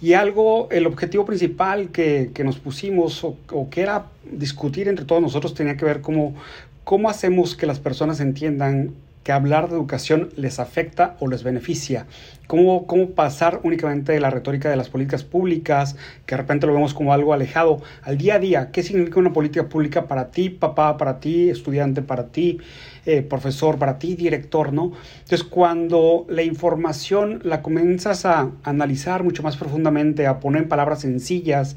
Y 0.01 0.13
algo, 0.13 0.67
el 0.69 0.85
objetivo 0.85 1.25
principal 1.25 1.89
que, 1.89 2.31
que 2.33 2.43
nos 2.43 2.59
pusimos 2.59 3.23
o, 3.23 3.37
o, 3.51 3.69
que 3.69 3.81
era 3.81 4.05
discutir 4.29 4.87
entre 4.87 5.05
todos 5.05 5.21
nosotros 5.21 5.53
tenía 5.53 5.75
que 5.77 5.85
ver 5.85 6.01
cómo, 6.01 6.35
cómo 6.83 7.09
hacemos 7.09 7.55
que 7.55 7.65
las 7.65 7.79
personas 7.79 8.19
entiendan 8.19 8.93
que 9.27 9.33
hablar 9.33 9.67
de 9.67 9.75
educación 9.75 10.29
les 10.37 10.57
afecta 10.57 11.17
o 11.19 11.27
les 11.27 11.43
beneficia. 11.43 12.05
¿Cómo, 12.47 12.87
cómo 12.87 13.09
pasar 13.09 13.59
únicamente 13.63 14.13
de 14.13 14.21
la 14.21 14.29
retórica 14.29 14.69
de 14.69 14.77
las 14.77 14.87
políticas 14.87 15.25
públicas, 15.25 15.97
que 16.25 16.35
de 16.35 16.37
repente 16.37 16.65
lo 16.65 16.73
vemos 16.73 16.93
como 16.93 17.11
algo 17.11 17.33
alejado, 17.33 17.81
al 18.03 18.17
día 18.17 18.35
a 18.35 18.39
día? 18.39 18.71
¿Qué 18.71 18.83
significa 18.83 19.19
una 19.19 19.33
política 19.33 19.67
pública 19.67 20.07
para 20.07 20.31
ti, 20.31 20.49
papá, 20.49 20.95
para 20.95 21.19
ti, 21.19 21.49
estudiante, 21.49 22.01
para 22.01 22.27
ti, 22.27 22.59
eh, 23.05 23.21
profesor, 23.21 23.77
para 23.77 23.99
ti, 23.99 24.15
director, 24.15 24.71
¿no? 24.71 24.93
Entonces, 25.23 25.43
cuando 25.43 26.25
la 26.29 26.43
información 26.43 27.41
la 27.43 27.61
comienzas 27.61 28.25
a 28.25 28.51
analizar 28.63 29.25
mucho 29.25 29.43
más 29.43 29.57
profundamente, 29.57 30.25
a 30.25 30.39
poner 30.39 30.63
en 30.63 30.69
palabras 30.69 31.01
sencillas, 31.01 31.75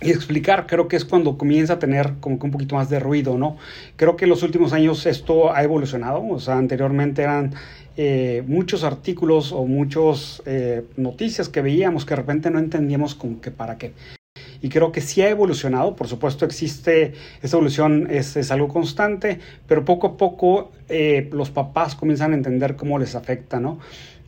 y 0.00 0.10
explicar, 0.10 0.66
creo 0.66 0.86
que 0.86 0.96
es 0.96 1.04
cuando 1.04 1.36
comienza 1.36 1.74
a 1.74 1.78
tener 1.78 2.14
como 2.20 2.38
que 2.38 2.46
un 2.46 2.52
poquito 2.52 2.76
más 2.76 2.88
de 2.88 3.00
ruido, 3.00 3.36
¿no? 3.36 3.56
Creo 3.96 4.16
que 4.16 4.24
en 4.26 4.30
los 4.30 4.42
últimos 4.42 4.72
años 4.72 5.06
esto 5.06 5.52
ha 5.52 5.62
evolucionado, 5.62 6.24
o 6.26 6.38
sea, 6.38 6.56
anteriormente 6.56 7.22
eran 7.22 7.54
eh, 7.96 8.44
muchos 8.46 8.84
artículos 8.84 9.50
o 9.50 9.66
muchas 9.66 10.42
eh, 10.46 10.84
noticias 10.96 11.48
que 11.48 11.62
veíamos 11.62 12.04
que 12.04 12.10
de 12.10 12.16
repente 12.16 12.50
no 12.50 12.60
entendíamos 12.60 13.16
como 13.16 13.40
que 13.40 13.50
para 13.50 13.76
qué. 13.76 13.92
Y 14.60 14.68
creo 14.68 14.92
que 14.92 15.00
sí 15.00 15.22
ha 15.22 15.28
evolucionado, 15.30 15.96
por 15.96 16.08
supuesto 16.08 16.44
existe, 16.44 17.14
esta 17.42 17.56
evolución 17.56 18.08
es, 18.10 18.36
es 18.36 18.50
algo 18.50 18.68
constante, 18.68 19.38
pero 19.66 19.84
poco 19.84 20.08
a 20.08 20.16
poco 20.16 20.72
eh, 20.88 21.28
los 21.32 21.50
papás 21.50 21.94
comienzan 21.94 22.32
a 22.32 22.36
entender 22.36 22.76
cómo 22.76 22.98
les 22.98 23.14
afecta, 23.14 23.60
¿no? 23.60 23.78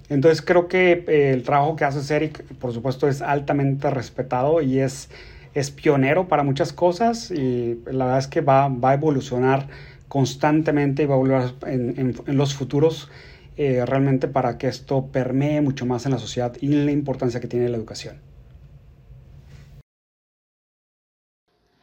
Entonces 0.09 0.43
creo 0.43 0.67
que 0.67 1.05
eh, 1.07 1.33
el 1.33 1.45
trabajo 1.45 1.77
que 1.77 1.85
hace 1.85 2.15
Eric, 2.15 2.43
por 2.59 2.73
supuesto, 2.73 3.09
es 3.09 3.23
altamente 3.23 3.89
respetado 3.91 4.61
y 4.61 4.81
es, 4.81 5.09
es 5.55 5.71
pionero 5.71 6.29
para 6.29 6.43
muchas 6.43 6.73
cosas 6.73 7.31
y 7.31 7.81
la 7.87 8.05
verdad 8.05 8.19
es 8.19 8.27
que 8.29 8.41
va, 8.41 8.69
va 8.69 8.91
a 8.91 8.95
evolucionar 8.95 9.69
constantemente 10.09 11.05
y 11.05 11.07
va 11.07 11.15
a 11.15 11.19
evolucionar 11.19 11.55
en, 11.73 12.15
en, 12.27 12.37
los 12.37 12.55
futuros 12.55 13.09
eh, 13.57 13.85
realmente 13.87 14.29
para 14.29 14.59
que 14.59 14.69
esto 14.69 15.07
permee 15.13 15.61
mucho 15.61 15.87
más 15.87 16.07
en 16.07 16.13
la 16.13 16.19
sociedad 16.19 16.57
y 16.61 16.69
la 16.69 16.91
importancia 16.91 17.41
que 17.41 17.49
tiene 17.49 17.69
la 17.69 17.77
educación. 17.77 18.21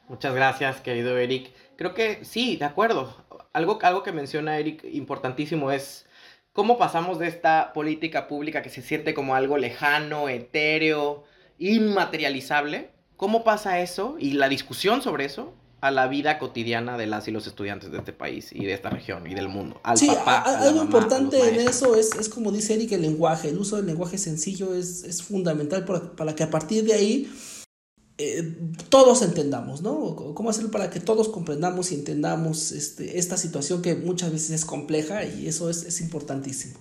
Muchas 0.07 0.33
gracias, 0.33 0.79
querido 0.79 1.17
Eric. 1.17 1.51
Creo 1.75 1.93
que 1.93 2.23
sí, 2.23 2.55
de 2.55 2.65
acuerdo. 2.65 3.13
Algo, 3.51 3.79
algo 3.81 4.03
que 4.03 4.11
menciona 4.11 4.57
Eric 4.57 4.85
importantísimo 4.85 5.71
es 5.71 6.07
cómo 6.53 6.77
pasamos 6.77 7.19
de 7.19 7.27
esta 7.27 7.73
política 7.73 8.27
pública 8.27 8.61
que 8.61 8.69
se 8.69 8.81
siente 8.81 9.13
como 9.13 9.35
algo 9.35 9.57
lejano, 9.57 10.29
etéreo, 10.29 11.25
inmaterializable. 11.59 12.96
¿Cómo 13.17 13.43
pasa 13.43 13.81
eso 13.81 14.15
y 14.19 14.31
la 14.33 14.47
discusión 14.47 15.01
sobre 15.01 15.25
eso 15.25 15.53
a 15.81 15.91
la 15.91 16.07
vida 16.07 16.39
cotidiana 16.39 16.97
de 16.97 17.07
las 17.07 17.27
y 17.27 17.31
los 17.31 17.45
estudiantes 17.45 17.91
de 17.91 17.99
este 17.99 18.13
país 18.13 18.49
y 18.51 18.65
de 18.65 18.73
esta 18.73 18.89
región 18.89 19.27
y 19.27 19.35
del 19.35 19.47
mundo. 19.47 19.79
Al 19.83 19.97
sí, 19.97 20.07
papá, 20.07 20.39
a, 20.39 20.49
a, 20.49 20.61
algo 20.63 20.77
mamá, 20.77 20.85
importante 20.85 21.37
en 21.49 21.67
eso 21.67 21.95
es, 21.95 22.15
es, 22.15 22.29
como 22.29 22.51
dice 22.51 22.73
Eric, 22.73 22.93
el 22.93 23.03
lenguaje, 23.03 23.49
el 23.49 23.57
uso 23.59 23.75
del 23.75 23.85
lenguaje 23.85 24.17
sencillo 24.17 24.73
es, 24.73 25.03
es 25.03 25.21
fundamental 25.21 25.85
para, 25.85 26.15
para, 26.15 26.33
que 26.35 26.43
a 26.43 26.49
partir 26.49 26.83
de 26.83 26.93
ahí 26.93 27.31
eh, 28.17 28.57
todos 28.89 29.21
entendamos, 29.21 29.83
¿no? 29.83 30.15
¿Cómo 30.33 30.49
hacerlo 30.49 30.71
para 30.71 30.89
que 30.89 30.99
todos 30.99 31.29
comprendamos 31.29 31.91
y 31.91 31.95
entendamos 31.95 32.71
este, 32.71 33.19
esta 33.19 33.37
situación 33.37 33.83
que 33.83 33.93
muchas 33.93 34.31
veces 34.31 34.49
es 34.51 34.65
compleja 34.65 35.25
y 35.25 35.47
eso 35.47 35.69
es, 35.69 35.83
es 35.83 36.01
importantísimo. 36.01 36.79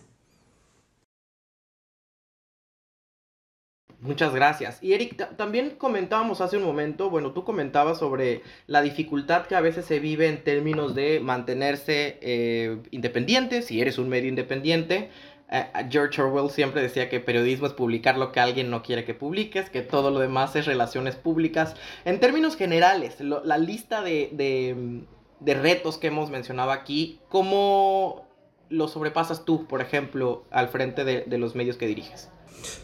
Muchas 4.00 4.34
gracias. 4.34 4.82
Y 4.82 4.92
Eric, 4.92 5.36
también 5.36 5.70
comentábamos 5.70 6.42
hace 6.42 6.58
un 6.58 6.64
momento, 6.64 7.08
bueno, 7.08 7.32
tú 7.32 7.44
comentabas 7.44 7.98
sobre 7.98 8.42
la 8.66 8.82
dificultad 8.82 9.46
que 9.46 9.54
a 9.54 9.60
veces 9.60 9.86
se 9.86 10.00
vive 10.00 10.28
en 10.28 10.44
términos 10.44 10.94
de 10.94 11.18
mantenerse 11.20 12.18
eh, 12.20 12.78
independiente, 12.90 13.62
si 13.62 13.80
eres 13.80 13.96
un 13.98 14.10
medio 14.10 14.28
independiente. 14.28 15.10
Eh, 15.50 15.64
George 15.88 16.20
Orwell 16.20 16.50
siempre 16.50 16.82
decía 16.82 17.08
que 17.08 17.20
periodismo 17.20 17.66
es 17.66 17.72
publicar 17.72 18.18
lo 18.18 18.32
que 18.32 18.40
alguien 18.40 18.70
no 18.70 18.82
quiere 18.82 19.04
que 19.04 19.14
publiques, 19.14 19.70
que 19.70 19.80
todo 19.80 20.10
lo 20.10 20.20
demás 20.20 20.54
es 20.56 20.66
relaciones 20.66 21.16
públicas. 21.16 21.74
En 22.04 22.20
términos 22.20 22.56
generales, 22.56 23.20
la 23.20 23.56
lista 23.56 24.02
de, 24.02 24.28
de, 24.32 25.04
de 25.40 25.54
retos 25.54 25.96
que 25.96 26.08
hemos 26.08 26.30
mencionado 26.30 26.70
aquí, 26.70 27.20
¿cómo 27.30 28.28
lo 28.68 28.88
sobrepasas 28.88 29.46
tú, 29.46 29.66
por 29.66 29.80
ejemplo, 29.80 30.44
al 30.50 30.68
frente 30.68 31.04
de, 31.04 31.22
de 31.22 31.38
los 31.38 31.54
medios 31.54 31.78
que 31.78 31.86
diriges? 31.86 32.30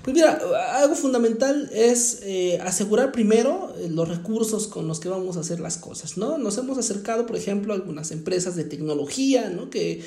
Pues 0.02 0.14
mira, 0.14 0.40
algo 0.74 0.94
fundamental 0.94 1.70
es 1.72 2.20
eh, 2.22 2.58
asegurar 2.60 3.12
primero 3.12 3.74
los 3.88 4.08
recursos 4.08 4.66
con 4.66 4.88
los 4.88 5.00
que 5.00 5.08
vamos 5.08 5.36
a 5.36 5.40
hacer 5.40 5.60
las 5.60 5.76
cosas, 5.76 6.16
¿no? 6.16 6.38
Nos 6.38 6.58
hemos 6.58 6.78
acercado, 6.78 7.26
por 7.26 7.36
ejemplo, 7.36 7.72
a 7.72 7.76
algunas 7.76 8.10
empresas 8.10 8.56
de 8.56 8.64
tecnología, 8.64 9.50
¿no? 9.50 9.70
Que 9.70 10.02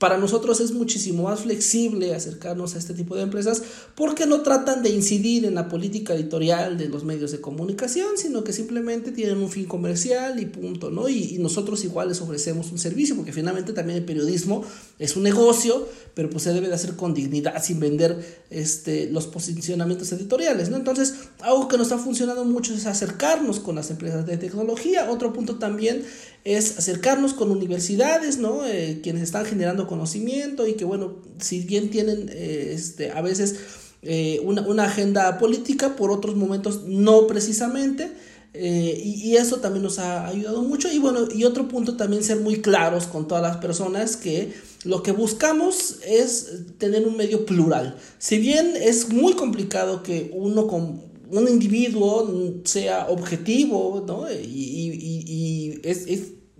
para 0.00 0.16
nosotros 0.16 0.60
es 0.60 0.72
muchísimo 0.72 1.24
más 1.24 1.40
flexible 1.40 2.14
acercarnos 2.14 2.74
a 2.74 2.78
este 2.78 2.94
tipo 2.94 3.14
de 3.16 3.20
empresas 3.20 3.62
porque 3.94 4.24
no 4.24 4.40
tratan 4.40 4.82
de 4.82 4.88
incidir 4.88 5.44
en 5.44 5.54
la 5.54 5.68
política 5.68 6.14
editorial 6.14 6.78
de 6.78 6.88
los 6.88 7.04
medios 7.04 7.32
de 7.32 7.42
comunicación, 7.42 8.16
sino 8.16 8.42
que 8.42 8.54
simplemente 8.54 9.12
tienen 9.12 9.36
un 9.36 9.50
fin 9.50 9.66
comercial 9.66 10.40
y 10.40 10.46
punto, 10.46 10.90
¿no? 10.90 11.10
Y, 11.10 11.34
y 11.34 11.38
nosotros 11.38 11.84
igual 11.84 12.08
les 12.08 12.22
ofrecemos 12.22 12.72
un 12.72 12.78
servicio, 12.78 13.14
porque 13.14 13.34
finalmente 13.34 13.74
también 13.74 13.98
el 13.98 14.06
periodismo 14.06 14.64
es 14.98 15.16
un 15.16 15.22
negocio, 15.22 15.86
pero 16.14 16.30
pues 16.30 16.44
se 16.44 16.54
debe 16.54 16.68
de 16.68 16.74
hacer 16.74 16.96
con 16.96 17.12
dignidad, 17.12 17.62
sin 17.62 17.78
vender 17.78 18.46
este, 18.48 19.10
los 19.10 19.26
posicionamientos 19.26 20.10
editoriales, 20.12 20.70
¿no? 20.70 20.76
Entonces, 20.76 21.14
algo 21.40 21.68
que 21.68 21.76
nos 21.76 21.92
ha 21.92 21.98
funcionado 21.98 22.46
mucho 22.46 22.72
es 22.72 22.86
acercarnos 22.86 23.60
con 23.60 23.74
las 23.74 23.90
empresas 23.90 24.24
de 24.24 24.38
tecnología. 24.38 25.10
Otro 25.10 25.34
punto 25.34 25.56
también 25.56 26.04
es 26.44 26.78
acercarnos 26.78 27.34
con 27.34 27.50
universidades, 27.50 28.38
¿no? 28.38 28.66
Eh, 28.66 29.00
quienes 29.02 29.22
están 29.22 29.44
generando 29.44 29.86
conocimiento 29.86 30.66
y 30.66 30.74
que, 30.74 30.84
bueno, 30.84 31.16
si 31.38 31.60
bien 31.60 31.90
tienen 31.90 32.30
eh, 32.32 32.72
este, 32.74 33.10
a 33.10 33.20
veces 33.20 33.56
eh, 34.02 34.40
una, 34.44 34.62
una, 34.62 34.84
agenda 34.84 35.38
política, 35.38 35.96
por 35.96 36.10
otros 36.10 36.36
momentos 36.36 36.84
no 36.86 37.26
precisamente, 37.26 38.10
y, 38.52 39.28
y, 39.28 39.36
eso 39.36 39.58
también 39.58 39.84
nos 39.84 40.00
ha 40.00 40.26
ayudado 40.26 40.62
mucho. 40.62 40.90
Y 40.90 40.98
bueno, 40.98 41.28
y 41.32 41.44
otro 41.44 41.68
punto 41.68 41.96
también 41.96 42.24
ser 42.24 42.40
muy 42.40 42.60
claros 42.60 43.06
con 43.06 43.28
todas 43.28 43.44
las 43.44 43.58
personas 43.58 44.16
que 44.16 44.52
lo 44.82 45.04
que 45.04 45.12
buscamos 45.12 45.98
es 46.04 46.48
tener 46.78 47.06
un 47.06 47.16
medio 47.16 47.46
plural. 47.46 47.96
Si 48.18 48.38
bien 48.38 48.72
es 48.74 49.10
muy 49.10 49.34
complicado 49.34 50.02
que 50.02 50.32
uno 50.34 50.66
un 51.30 51.48
individuo 51.48 52.60
sea 52.64 53.06
objetivo, 53.08 54.04
¿no? 54.06 54.30
Y, 54.30 55.80
es, 55.82 56.06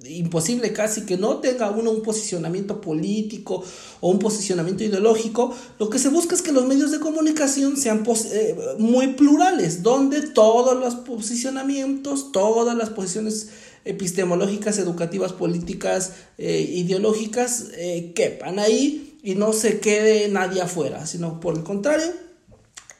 imposible 0.02 0.72
casi 0.72 1.02
que 1.02 1.18
no 1.18 1.40
tenga 1.40 1.70
uno 1.70 1.90
un 1.90 2.02
posicionamiento 2.02 2.80
político 2.80 3.62
o 4.00 4.10
un 4.10 4.18
posicionamiento 4.18 4.82
ideológico, 4.82 5.54
lo 5.78 5.90
que 5.90 5.98
se 5.98 6.08
busca 6.08 6.34
es 6.34 6.40
que 6.40 6.52
los 6.52 6.64
medios 6.64 6.90
de 6.90 7.00
comunicación 7.00 7.76
sean 7.76 8.02
eh, 8.32 8.56
muy 8.78 9.08
plurales, 9.08 9.82
donde 9.82 10.22
todos 10.22 10.78
los 10.80 10.94
posicionamientos, 10.94 12.32
todas 12.32 12.74
las 12.76 12.88
posiciones 12.88 13.50
epistemológicas, 13.84 14.78
educativas, 14.78 15.34
políticas, 15.34 16.12
eh, 16.38 16.60
ideológicas, 16.60 17.66
eh, 17.76 18.12
quepan 18.14 18.58
ahí 18.58 19.18
y 19.22 19.34
no 19.34 19.52
se 19.52 19.80
quede 19.80 20.28
nadie 20.28 20.62
afuera, 20.62 21.06
sino 21.06 21.40
por 21.40 21.56
el 21.56 21.62
contrario, 21.62 22.10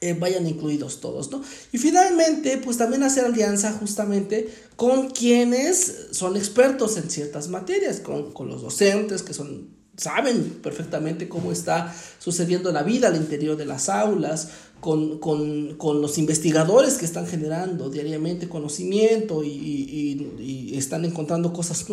eh, 0.01 0.15
vayan 0.15 0.47
incluidos 0.47 1.01
todos, 1.01 1.31
¿no? 1.31 1.43
Y 1.73 1.79
finalmente, 1.79 2.59
pues 2.59 2.79
también 2.79 3.03
hacer 3.03 3.25
alianza 3.25 3.73
justamente 3.73 4.49
con 4.77 5.11
quienes 5.11 6.09
son 6.13 6.37
expertos 6.37 6.97
en 6.97 7.11
ciertas 7.11 7.49
materias, 7.49 8.01
con, 8.01 8.33
con 8.33 8.49
los 8.49 8.63
docentes 8.63 9.23
que 9.23 9.35
son 9.35 9.81
saben 10.01 10.61
perfectamente 10.63 11.29
cómo 11.29 11.53
está 11.53 11.95
sucediendo 12.19 12.73
la 12.73 12.83
vida 12.83 13.09
al 13.09 13.17
interior 13.17 13.57
de 13.57 13.67
las 13.67 13.91
aulas, 13.91 14.49
con, 14.81 15.19
con, 15.19 15.77
con 15.77 16.01
los 16.01 16.17
investigadores 16.17 16.95
que 16.95 17.05
están 17.05 17.27
generando 17.27 17.91
diariamente 17.91 18.49
conocimiento 18.49 19.45
y, 19.45 20.73
están 20.75 21.05
encontrando 21.05 21.53
cosas 21.53 21.85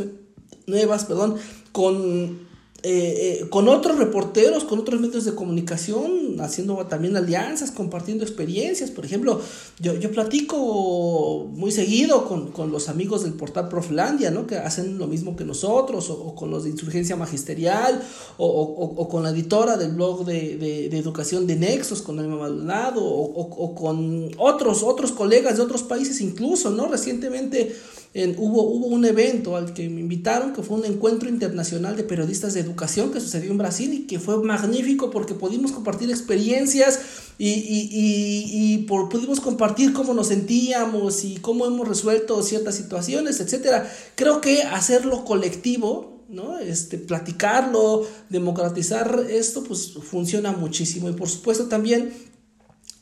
nuevas, 0.65 1.03
perdón, 1.03 1.35
con 1.73 2.46
eh, 2.83 3.39
eh, 3.41 3.49
con 3.49 3.67
otros 3.69 3.97
reporteros, 3.97 4.63
con 4.63 4.77
otros 4.77 5.01
medios 5.01 5.25
de 5.25 5.33
comunicación, 5.33 6.39
haciendo 6.39 6.75
también 6.85 7.17
alianzas, 7.17 7.71
compartiendo 7.71 8.23
experiencias. 8.23 8.91
Por 8.91 9.03
ejemplo, 9.03 9.41
yo, 9.79 9.95
yo 9.95 10.11
platico 10.11 11.47
muy 11.53 11.71
seguido 11.71 12.25
con, 12.25 12.51
con, 12.51 12.71
los 12.71 12.87
amigos 12.87 13.23
del 13.23 13.33
portal 13.33 13.67
Proflandia, 13.67 14.29
¿no? 14.29 14.45
que 14.45 14.57
hacen 14.57 14.99
lo 14.99 15.07
mismo 15.07 15.35
que 15.35 15.43
nosotros, 15.43 16.11
o, 16.11 16.35
con 16.35 16.51
los 16.51 16.65
de 16.65 16.69
Insurgencia 16.69 17.15
Magisterial, 17.15 17.99
o, 18.37 18.47
o 18.47 19.09
con 19.09 19.23
la 19.23 19.31
editora 19.31 19.75
del 19.75 19.93
blog 19.93 20.23
de, 20.25 20.57
de, 20.57 20.89
de 20.89 20.97
educación 20.99 21.47
de 21.47 21.55
Nexos, 21.55 22.03
con 22.03 22.19
Alma 22.19 22.37
Maldonado, 22.37 23.03
o, 23.03 23.75
con 23.75 24.29
otros, 24.37 24.83
otros 24.83 25.11
colegas 25.11 25.57
de 25.57 25.63
otros 25.63 25.81
países 25.81 26.21
incluso, 26.21 26.69
¿no? 26.69 26.87
Recientemente 26.87 27.75
en, 28.13 28.35
hubo, 28.37 28.63
hubo 28.63 28.87
un 28.87 29.05
evento 29.05 29.55
al 29.55 29.73
que 29.73 29.89
me 29.89 30.01
invitaron, 30.01 30.53
que 30.53 30.63
fue 30.63 30.77
un 30.77 30.85
encuentro 30.85 31.29
internacional 31.29 31.95
de 31.95 32.03
periodistas 32.03 32.53
de 32.53 32.61
educación 32.61 33.11
que 33.11 33.19
sucedió 33.19 33.51
en 33.51 33.57
Brasil 33.57 33.93
y 33.93 34.07
que 34.07 34.19
fue 34.19 34.41
magnífico 34.43 35.11
porque 35.11 35.33
pudimos 35.33 35.71
compartir 35.71 36.09
experiencias 36.09 36.99
y, 37.37 37.49
y, 37.49 37.89
y, 37.91 38.73
y 38.73 38.77
por, 38.79 39.09
pudimos 39.09 39.39
compartir 39.39 39.93
cómo 39.93 40.13
nos 40.13 40.27
sentíamos 40.27 41.23
y 41.23 41.35
cómo 41.37 41.65
hemos 41.65 41.87
resuelto 41.87 42.41
ciertas 42.41 42.75
situaciones, 42.75 43.39
etc. 43.39 43.85
Creo 44.15 44.41
que 44.41 44.63
hacerlo 44.63 45.23
colectivo, 45.23 46.23
¿no? 46.29 46.57
Este, 46.59 46.97
platicarlo, 46.97 48.07
democratizar 48.29 49.25
esto, 49.29 49.63
pues 49.63 49.93
funciona 49.93 50.51
muchísimo. 50.51 51.09
Y 51.09 51.13
por 51.13 51.29
supuesto 51.29 51.67
también 51.67 52.11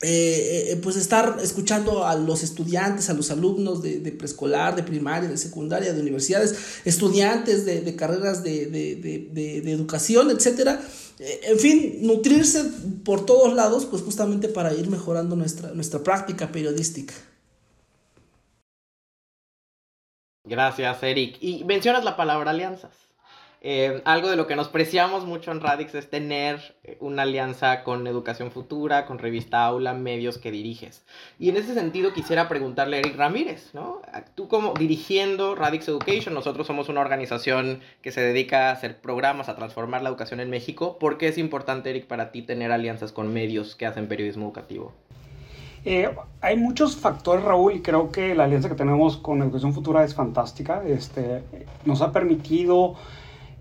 eh, 0.02 0.72
eh, 0.72 0.80
pues 0.84 0.98
estar 0.98 1.38
escuchando 1.42 2.06
a 2.06 2.16
los 2.16 2.44
estudiantes, 2.44 3.10
a 3.10 3.14
los 3.14 3.32
alumnos 3.32 3.82
de, 3.82 4.00
de, 4.00 4.12
preescolar, 4.12 4.76
de 4.76 4.84
primaria, 4.84 5.30
de 5.30 5.38
secundaria, 5.38 5.94
de 5.94 6.02
universidades, 6.02 6.82
estudiantes 6.84 7.66
de, 7.66 7.80
de 7.80 7.96
carreras 7.96 8.44
de, 8.44 8.66
de, 8.68 9.72
educación, 9.72 10.32
etcétera. 10.32 10.82
Eh, 11.20 11.40
en 11.44 11.60
fin, 11.60 12.00
nutrirse 12.02 12.66
por 13.06 13.26
todos 13.26 13.54
lados, 13.54 13.86
pues 13.86 14.04
justamente 14.04 14.50
para 14.50 14.74
ir 14.74 14.90
mejorando 14.90 15.38
nuestra, 15.38 15.72
nuestra 15.72 16.04
práctica 16.04 16.52
periodística. 16.52 17.14
Gracias, 20.44 21.02
Eric. 21.04 21.38
Y 21.40 21.64
mencionas 21.64 22.04
la 22.04 22.18
palabra 22.18 22.52
alianzas. 22.52 23.05
Eh, 23.68 24.04
algo 24.06 24.30
de 24.30 24.36
lo 24.36 24.46
que 24.46 24.56
nos 24.56 24.68
preciamos 24.68 25.26
mucho 25.26 25.52
en 25.52 25.60
Radix 25.60 25.96
es 25.96 26.08
tener 26.08 26.76
eh, 26.84 26.98
una 27.00 27.24
alianza 27.24 27.84
con 27.84 28.06
Educación 28.06 28.52
Futura, 28.52 29.08
con 29.08 29.18
Revista 29.18 29.66
Aula, 29.66 29.96
medios 29.96 30.38
que 30.38 30.52
diriges. 30.52 31.04
Y 31.40 31.50
en 31.50 31.58
ese 31.58 31.74
sentido 31.74 32.14
quisiera 32.14 32.48
preguntarle 32.48 32.98
a 32.98 33.00
Eric 33.00 33.18
Ramírez, 33.18 33.72
¿no? 33.74 34.04
Tú 34.36 34.48
como 34.48 34.76
dirigiendo 34.76 35.56
Radix 35.56 35.88
Education, 35.88 36.36
nosotros 36.36 36.68
somos 36.68 36.90
una 36.90 37.02
organización 37.02 37.80
que 38.04 38.12
se 38.12 38.22
dedica 38.22 38.70
a 38.70 38.72
hacer 38.72 39.02
programas, 39.02 39.50
a 39.50 39.56
transformar 39.56 40.04
la 40.04 40.10
educación 40.10 40.42
en 40.42 40.52
México. 40.52 41.00
¿Por 41.00 41.18
qué 41.18 41.30
es 41.30 41.40
importante, 41.40 41.90
Eric, 41.90 42.06
para 42.06 42.32
ti 42.32 42.44
tener 42.44 42.72
alianzas 42.72 43.12
con 43.12 43.34
medios 43.34 43.76
que 43.76 43.88
hacen 43.88 44.08
periodismo 44.08 44.46
educativo? 44.46 44.94
Eh, 45.86 46.16
hay 46.40 46.56
muchos 46.56 46.98
factores, 46.98 47.44
Raúl, 47.44 47.74
y 47.74 47.82
creo 47.82 48.12
que 48.12 48.36
la 48.36 48.44
alianza 48.44 48.70
que 48.70 48.76
tenemos 48.76 49.18
con 49.18 49.42
Educación 49.42 49.74
Futura 49.74 50.04
es 50.04 50.14
fantástica. 50.14 50.84
Este, 50.86 51.42
nos 51.84 52.04
ha 52.04 52.12
permitido 52.12 52.96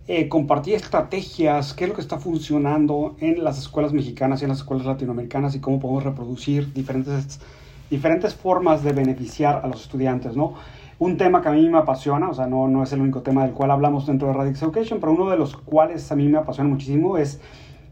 eh, 0.06 0.28
compartir 0.28 0.74
estrategias, 0.74 1.72
qué 1.72 1.84
es 1.84 1.88
lo 1.88 1.96
que 1.96 2.02
está 2.02 2.18
funcionando 2.18 3.16
en 3.20 3.42
las 3.42 3.58
escuelas 3.58 3.94
mexicanas 3.94 4.42
y 4.42 4.44
en 4.44 4.50
las 4.50 4.58
escuelas 4.58 4.84
latinoamericanas 4.84 5.54
y 5.54 5.60
cómo 5.60 5.80
podemos 5.80 6.04
reproducir 6.04 6.74
diferentes, 6.74 7.40
diferentes 7.88 8.34
formas 8.34 8.82
de 8.84 8.92
beneficiar 8.92 9.62
a 9.64 9.66
los 9.66 9.80
estudiantes, 9.80 10.36
¿no? 10.36 10.54
Un 10.98 11.16
tema 11.16 11.40
que 11.40 11.48
a 11.48 11.52
mí 11.52 11.66
me 11.70 11.78
apasiona, 11.78 12.28
o 12.28 12.34
sea, 12.34 12.46
no, 12.46 12.68
no 12.68 12.82
es 12.82 12.92
el 12.92 13.00
único 13.00 13.22
tema 13.22 13.44
del 13.44 13.54
cual 13.54 13.70
hablamos 13.70 14.06
dentro 14.06 14.28
de 14.28 14.34
Radix 14.34 14.62
Education, 14.62 15.00
pero 15.00 15.12
uno 15.12 15.30
de 15.30 15.38
los 15.38 15.56
cuales 15.56 16.12
a 16.12 16.16
mí 16.16 16.28
me 16.28 16.36
apasiona 16.36 16.68
muchísimo 16.68 17.16
es 17.16 17.40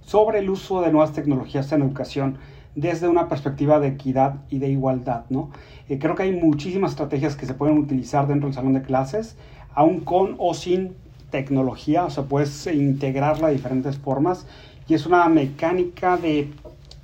sobre 0.02 0.40
el 0.40 0.50
uso 0.50 0.82
de 0.82 0.92
nuevas 0.92 1.12
tecnologías 1.12 1.72
en 1.72 1.80
educación 1.80 2.36
desde 2.74 3.08
una 3.08 3.28
perspectiva 3.28 3.80
de 3.80 3.88
equidad 3.88 4.42
y 4.50 4.58
de 4.58 4.68
igualdad, 4.68 5.24
¿no? 5.30 5.50
Eh, 5.88 5.98
creo 5.98 6.14
que 6.14 6.24
hay 6.24 6.32
muchísimas 6.32 6.90
estrategias 6.90 7.36
que 7.36 7.46
se 7.46 7.54
pueden 7.54 7.78
utilizar 7.78 8.26
dentro 8.26 8.48
del 8.48 8.54
salón 8.54 8.74
de 8.74 8.82
clases, 8.82 9.36
aún 9.74 10.00
con 10.00 10.36
o 10.38 10.52
sin 10.52 10.94
tecnología, 11.32 12.04
o 12.04 12.10
sea, 12.10 12.24
puedes 12.24 12.68
integrarla 12.68 13.48
de 13.48 13.54
diferentes 13.54 13.98
formas 13.98 14.46
y 14.88 14.94
es 14.94 15.06
una 15.06 15.28
mecánica 15.28 16.16
de 16.16 16.52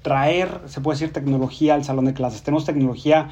traer, 0.03 0.61
se 0.67 0.81
puede 0.81 0.97
decir, 0.97 1.13
tecnología 1.13 1.75
al 1.75 1.85
salón 1.85 2.05
de 2.05 2.15
clases. 2.15 2.43
Tenemos 2.43 2.65
tecnología 2.65 3.31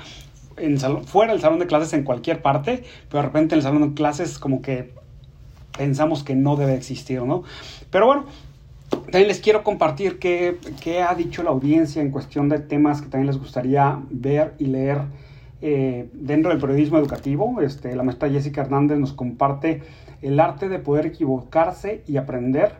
en 0.56 0.78
fuera 1.06 1.32
del 1.32 1.40
salón 1.40 1.60
de 1.60 1.66
clases 1.66 1.92
en 1.92 2.02
cualquier 2.02 2.42
parte, 2.42 2.82
pero 3.08 3.22
de 3.22 3.28
repente 3.28 3.54
en 3.54 3.58
el 3.58 3.62
salón 3.62 3.88
de 3.90 3.94
clases 3.94 4.40
como 4.40 4.60
que 4.62 4.92
pensamos 5.76 6.24
que 6.24 6.34
no 6.34 6.56
debe 6.56 6.74
existir, 6.74 7.22
¿no? 7.22 7.44
Pero 7.90 8.06
bueno, 8.06 8.24
también 8.90 9.28
les 9.28 9.40
quiero 9.40 9.62
compartir 9.62 10.18
qué, 10.18 10.58
qué 10.80 11.02
ha 11.02 11.14
dicho 11.14 11.42
la 11.42 11.50
audiencia 11.50 12.02
en 12.02 12.10
cuestión 12.10 12.48
de 12.48 12.58
temas 12.58 13.02
que 13.02 13.08
también 13.08 13.26
les 13.26 13.38
gustaría 13.38 14.00
ver 14.10 14.54
y 14.58 14.66
leer 14.66 15.02
eh, 15.62 16.08
dentro 16.12 16.50
del 16.50 16.60
periodismo 16.60 16.98
educativo. 16.98 17.60
Este, 17.60 17.94
la 17.96 18.02
maestra 18.02 18.28
Jessica 18.28 18.62
Hernández 18.62 18.98
nos 18.98 19.12
comparte 19.12 19.82
el 20.22 20.40
arte 20.40 20.68
de 20.68 20.78
poder 20.78 21.06
equivocarse 21.06 22.02
y 22.06 22.16
aprender. 22.16 22.72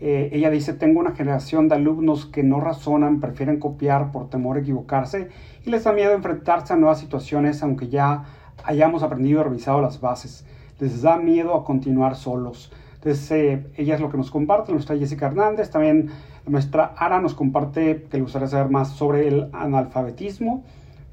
Eh, 0.00 0.30
ella 0.32 0.50
dice, 0.50 0.74
tengo 0.74 1.00
una 1.00 1.16
generación 1.16 1.68
de 1.68 1.74
alumnos 1.74 2.26
que 2.26 2.42
no 2.42 2.60
razonan, 2.60 3.20
prefieren 3.20 3.58
copiar 3.58 4.12
por 4.12 4.30
temor 4.30 4.56
a 4.56 4.60
equivocarse 4.60 5.28
y 5.66 5.70
les 5.70 5.84
da 5.84 5.92
miedo 5.92 6.12
enfrentarse 6.12 6.72
a 6.72 6.76
nuevas 6.76 7.00
situaciones 7.00 7.62
aunque 7.62 7.88
ya 7.88 8.24
hayamos 8.64 9.02
aprendido 9.02 9.40
y 9.40 9.44
revisado 9.44 9.80
las 9.80 10.00
bases. 10.00 10.44
Les 10.78 11.02
da 11.02 11.16
miedo 11.16 11.54
a 11.56 11.64
continuar 11.64 12.14
solos. 12.14 12.72
Entonces, 12.94 13.30
eh, 13.30 13.66
ella 13.76 13.94
es 13.94 14.00
lo 14.00 14.10
que 14.10 14.16
nos 14.16 14.30
comparte, 14.30 14.72
nuestra 14.72 14.96
Jessica 14.96 15.26
Hernández. 15.26 15.70
También 15.70 16.10
la 16.44 16.50
maestra 16.50 16.94
Ara 16.96 17.20
nos 17.20 17.34
comparte 17.34 18.06
que 18.10 18.16
le 18.16 18.22
gustaría 18.22 18.48
saber 18.48 18.70
más 18.70 18.90
sobre 18.90 19.28
el 19.28 19.48
analfabetismo. 19.52 20.64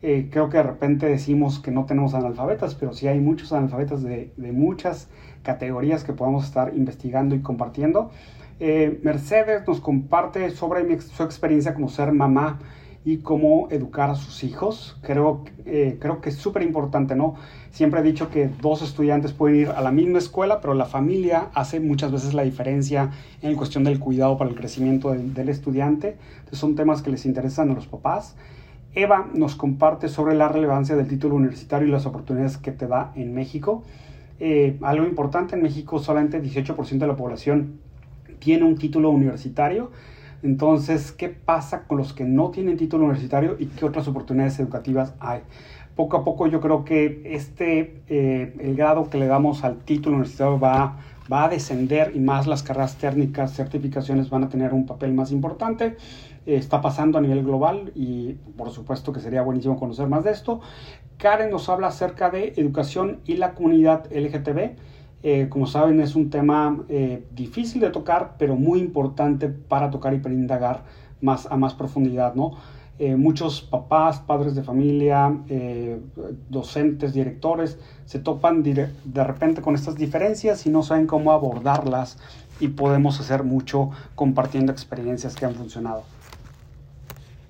Eh, 0.02 0.30
creo 0.32 0.50
que 0.50 0.58
de 0.58 0.64
repente 0.64 1.08
decimos 1.08 1.60
que 1.60 1.72
no 1.72 1.86
tenemos 1.86 2.14
analfabetas, 2.14 2.76
pero 2.76 2.94
sí 2.94 3.08
hay 3.08 3.20
muchos 3.20 3.54
analfabetas 3.54 4.04
de, 4.04 4.32
de 4.38 4.52
muchas 4.52 5.10
categorías 5.46 6.04
que 6.04 6.12
podamos 6.12 6.44
estar 6.44 6.74
investigando 6.76 7.36
y 7.36 7.40
compartiendo. 7.40 8.12
Eh, 8.60 9.00
Mercedes 9.04 9.66
nos 9.68 9.80
comparte 9.80 10.50
sobre 10.50 11.00
su 11.00 11.24
experiencia 11.24 11.74
como 11.74 11.88
ser 11.88 12.12
mamá 12.12 12.60
y 13.06 13.18
cómo 13.18 13.68
educar 13.70 14.10
a 14.10 14.16
sus 14.16 14.44
hijos. 14.44 14.98
Creo, 15.04 15.44
eh, 15.66 15.98
creo 16.02 16.22
que 16.22 16.30
es 16.30 16.36
súper 16.36 16.64
importante, 16.64 17.16
¿no? 17.16 17.36
Siempre 17.70 18.00
he 18.00 18.04
dicho 18.04 18.30
que 18.30 18.50
dos 18.62 18.82
estudiantes 18.82 19.32
pueden 19.32 19.58
ir 19.58 19.70
a 19.70 19.82
la 19.82 19.92
misma 19.92 20.18
escuela, 20.18 20.60
pero 20.60 20.74
la 20.74 20.86
familia 20.86 21.50
hace 21.54 21.80
muchas 21.80 22.12
veces 22.12 22.34
la 22.34 22.42
diferencia 22.42 23.12
en 23.44 23.56
cuestión 23.56 23.84
del 23.84 24.00
cuidado 24.00 24.38
para 24.38 24.50
el 24.50 24.56
crecimiento 24.56 25.12
del, 25.12 25.50
estudiante. 25.50 26.18
Son 26.52 26.76
temas 26.76 27.04
que 27.04 27.12
les 27.12 27.28
interesan 27.28 27.70
a 27.70 27.76
los 27.76 27.86
papás. 27.86 28.36
Eva 28.96 29.30
nos 29.34 29.56
comparte 29.56 30.08
sobre 30.08 30.34
la 30.34 30.48
relevancia 30.48 30.96
del 30.96 31.08
título 31.08 31.36
universitario 31.36 31.88
y 31.88 31.92
las 31.92 32.08
oportunidades 32.08 32.58
que 32.58 32.72
te 32.72 32.88
da 32.88 33.12
en 33.16 33.36
México. 33.36 33.84
Eh, 34.40 34.78
algo 34.82 35.06
importante, 35.06 35.56
en 35.56 35.62
México 35.62 36.00
solamente 36.00 36.42
18% 36.42 36.98
de 36.98 37.08
la 37.08 37.16
población 37.16 37.80
tiene 38.40 38.66
un 38.66 38.78
título 38.78 39.10
universitario. 39.10 39.92
Entonces, 40.44 41.12
¿qué 41.12 41.30
pasa 41.30 41.84
con 41.88 41.98
los 41.98 42.14
que 42.14 42.24
no 42.24 42.52
tienen 42.52 42.78
título 42.78 43.06
universitario 43.06 43.56
y 43.58 43.68
qué 43.68 43.86
otras 43.86 44.08
oportunidades 44.08 44.60
educativas 44.60 45.14
hay? 45.20 45.42
Poco 45.96 46.18
a 46.18 46.24
poco 46.26 46.48
yo 46.48 46.60
creo 46.60 46.84
que 46.84 47.22
este, 47.26 48.02
eh, 48.10 48.54
el 48.60 48.76
grado 48.76 49.10
que 49.10 49.18
le 49.18 49.28
damos 49.28 49.64
al 49.64 49.78
título 49.78 50.18
universitario 50.18 50.60
va, 50.60 50.98
va 51.32 51.46
a 51.46 51.50
descender 51.50 52.12
y 52.14 52.20
más 52.20 52.48
las 52.48 52.64
carreras 52.64 52.98
técnicas, 52.98 53.54
certificaciones 53.56 54.30
van 54.30 54.44
a 54.44 54.50
tener 54.50 54.74
un 54.74 54.86
papel 54.86 55.14
más 55.14 55.32
importante. 55.32 55.96
Está 56.46 56.82
pasando 56.82 57.18
a 57.18 57.22
nivel 57.22 57.44
global 57.44 57.92
y 57.96 58.34
por 58.56 58.70
supuesto 58.70 59.12
que 59.12 59.20
sería 59.20 59.42
buenísimo 59.42 59.80
conocer 59.80 60.08
más 60.08 60.24
de 60.24 60.32
esto. 60.32 60.62
Karen 61.18 61.50
nos 61.50 61.70
habla 61.70 61.88
acerca 61.88 62.30
de 62.30 62.54
educación 62.58 63.22
y 63.26 63.38
la 63.38 63.54
comunidad 63.54 64.06
LGTB. 64.12 64.76
Eh, 65.24 65.48
como 65.50 65.66
saben, 65.66 66.00
es 66.02 66.16
un 66.16 66.30
tema 66.30 66.84
eh, 66.88 67.26
difícil 67.32 67.82
de 67.82 67.90
tocar, 67.90 68.36
pero 68.38 68.56
muy 68.56 68.80
importante 68.80 69.50
para 69.50 69.90
tocar 69.90 70.14
y 70.14 70.20
para 70.20 70.36
indagar 70.36 70.84
más, 71.22 71.48
a 71.50 71.58
más 71.58 71.74
profundidad, 71.74 72.36
¿no? 72.36 72.52
Eh, 73.00 73.16
muchos 73.16 73.62
papás, 73.62 74.20
padres 74.20 74.56
de 74.56 74.64
familia, 74.64 75.36
docentes, 76.48 77.14
directores, 77.14 77.78
se 78.06 78.20
topan 78.20 78.64
de 78.64 79.24
repente 79.24 79.62
con 79.62 79.76
estas 79.76 79.96
diferencias 79.96 80.66
y 80.66 80.70
no 80.70 80.82
saben 80.82 81.06
cómo 81.06 81.32
abordarlas 81.32 82.18
y 82.62 82.70
podemos 82.70 83.20
hacer 83.20 83.44
mucho 83.44 83.90
compartiendo 84.14 84.72
experiencias 84.72 85.36
que 85.36 85.46
han 85.46 85.56
funcionado. 85.56 86.04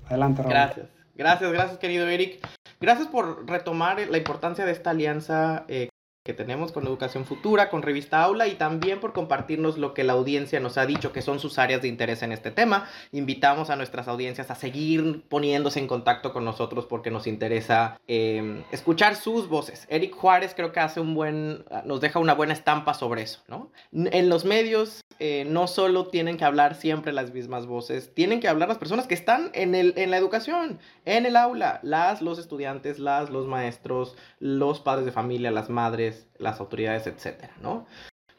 Adelante, 0.08 0.42
Raúl. 0.42 0.54
Gracias. 0.54 0.88
Gracias, 1.16 1.52
gracias, 1.52 1.78
querido 1.80 2.08
Eric. 2.08 2.46
Gracias 2.80 3.08
por 3.08 3.50
retomar 3.50 4.00
la 4.10 4.18
importancia 4.18 4.66
de 4.66 4.72
esta 4.72 4.90
alianza 4.90 5.66
eh, 5.68 5.90
que 6.26 6.34
tenemos 6.34 6.72
con 6.72 6.88
Educación 6.88 7.24
Futura, 7.24 7.70
con 7.70 7.84
Revista 7.84 8.24
Aula 8.24 8.48
y 8.48 8.56
también 8.56 9.00
por 9.00 9.14
compartirnos 9.14 9.78
lo 9.78 9.94
que 9.94 10.04
la 10.04 10.14
audiencia 10.14 10.60
nos 10.60 10.76
ha 10.80 10.88
dicho 10.88 11.14
que 11.14 11.22
son 11.22 11.40
sus 11.40 11.60
áreas 11.60 11.84
de 11.84 11.88
interés 11.88 12.24
en 12.24 12.32
este 12.32 12.50
tema. 12.50 12.90
Invitamos 13.12 13.70
a 13.70 13.76
nuestras 13.76 14.08
audiencias 14.08 14.50
a 14.50 14.56
seguir 14.56 15.24
poniéndose 15.30 15.78
en 15.80 15.86
contacto 15.86 16.34
con 16.34 16.44
nosotros 16.44 16.88
porque 16.88 17.12
nos 17.12 17.28
interesa 17.28 18.02
eh, 18.08 18.64
escuchar 18.72 19.16
sus 19.16 19.48
voces. 19.48 19.86
Eric 19.88 20.16
Juárez 20.16 20.54
creo 20.56 20.72
que 20.72 20.80
hace 20.80 21.00
un 21.00 21.14
buen, 21.14 21.64
nos 21.86 22.02
deja 22.02 22.18
una 22.18 22.34
buena 22.34 22.54
estampa 22.54 22.96
sobre 22.96 23.22
eso, 23.22 23.42
¿no? 23.48 23.70
En 23.92 24.28
los 24.28 24.46
medios 24.46 25.04
eh, 25.20 25.46
no 25.48 25.68
solo 25.68 26.08
tienen 26.08 26.38
que 26.38 26.44
hablar 26.44 26.74
siempre 26.74 27.14
las 27.14 27.34
mismas 27.34 27.68
voces, 27.68 28.16
tienen 28.16 28.40
que 28.40 28.48
hablar 28.48 28.68
las 28.68 28.80
personas 28.80 29.06
que 29.06 29.14
están 29.14 29.52
en, 29.54 29.76
el, 29.76 29.94
en 29.96 30.10
la 30.10 30.18
educación, 30.18 30.80
en 31.06 31.28
el 31.28 31.36
aula, 31.36 31.80
las, 31.84 32.24
los 32.24 32.40
estudiantes, 32.40 32.98
las, 32.98 33.30
los 33.30 33.46
maestros, 33.46 34.18
los 34.40 34.80
padres 34.80 35.06
de 35.06 35.12
familia, 35.12 35.52
las 35.52 35.70
madres, 35.70 36.15
las 36.38 36.60
autoridades, 36.60 37.08
etcétera, 37.08 37.54
¿no? 37.62 37.86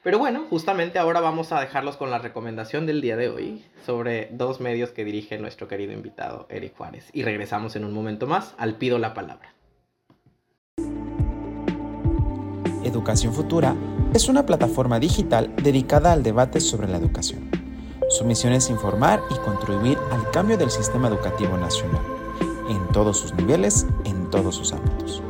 Pero 0.02 0.20
bueno, 0.20 0.44
justamente 0.48 1.00
ahora 1.00 1.20
vamos 1.20 1.50
a 1.50 1.60
dejarlos 1.60 1.96
con 1.96 2.12
la 2.12 2.18
recomendación 2.18 2.86
del 2.86 3.00
día 3.00 3.16
de 3.16 3.28
hoy 3.28 3.64
sobre 3.84 4.28
dos 4.30 4.60
medios 4.60 4.90
que 4.90 5.04
dirige 5.04 5.36
nuestro 5.36 5.66
querido 5.66 5.92
invitado 5.92 6.46
Eric 6.48 6.76
Juárez. 6.76 7.10
Y 7.12 7.24
regresamos 7.24 7.74
en 7.74 7.84
un 7.84 7.92
momento 7.92 8.28
más 8.28 8.54
al 8.56 8.76
Pido 8.76 9.00
la 9.00 9.14
Palabra. 9.14 9.52
Educación 12.84 13.34
Futura 13.34 13.74
es 14.14 14.28
una 14.28 14.46
plataforma 14.46 15.00
digital 15.00 15.52
dedicada 15.56 16.12
al 16.12 16.22
debate 16.22 16.60
sobre 16.60 16.86
la 16.86 16.98
educación. 16.98 17.50
Su 18.08 18.24
misión 18.24 18.52
es 18.52 18.70
informar 18.70 19.20
y 19.28 19.34
contribuir 19.40 19.98
al 20.12 20.30
cambio 20.30 20.56
del 20.56 20.70
sistema 20.70 21.08
educativo 21.08 21.56
nacional, 21.56 22.02
en 22.70 22.86
todos 22.92 23.18
sus 23.18 23.34
niveles, 23.34 23.84
en 24.04 24.30
todos 24.30 24.54
sus 24.54 24.72
ámbitos. 24.72 25.20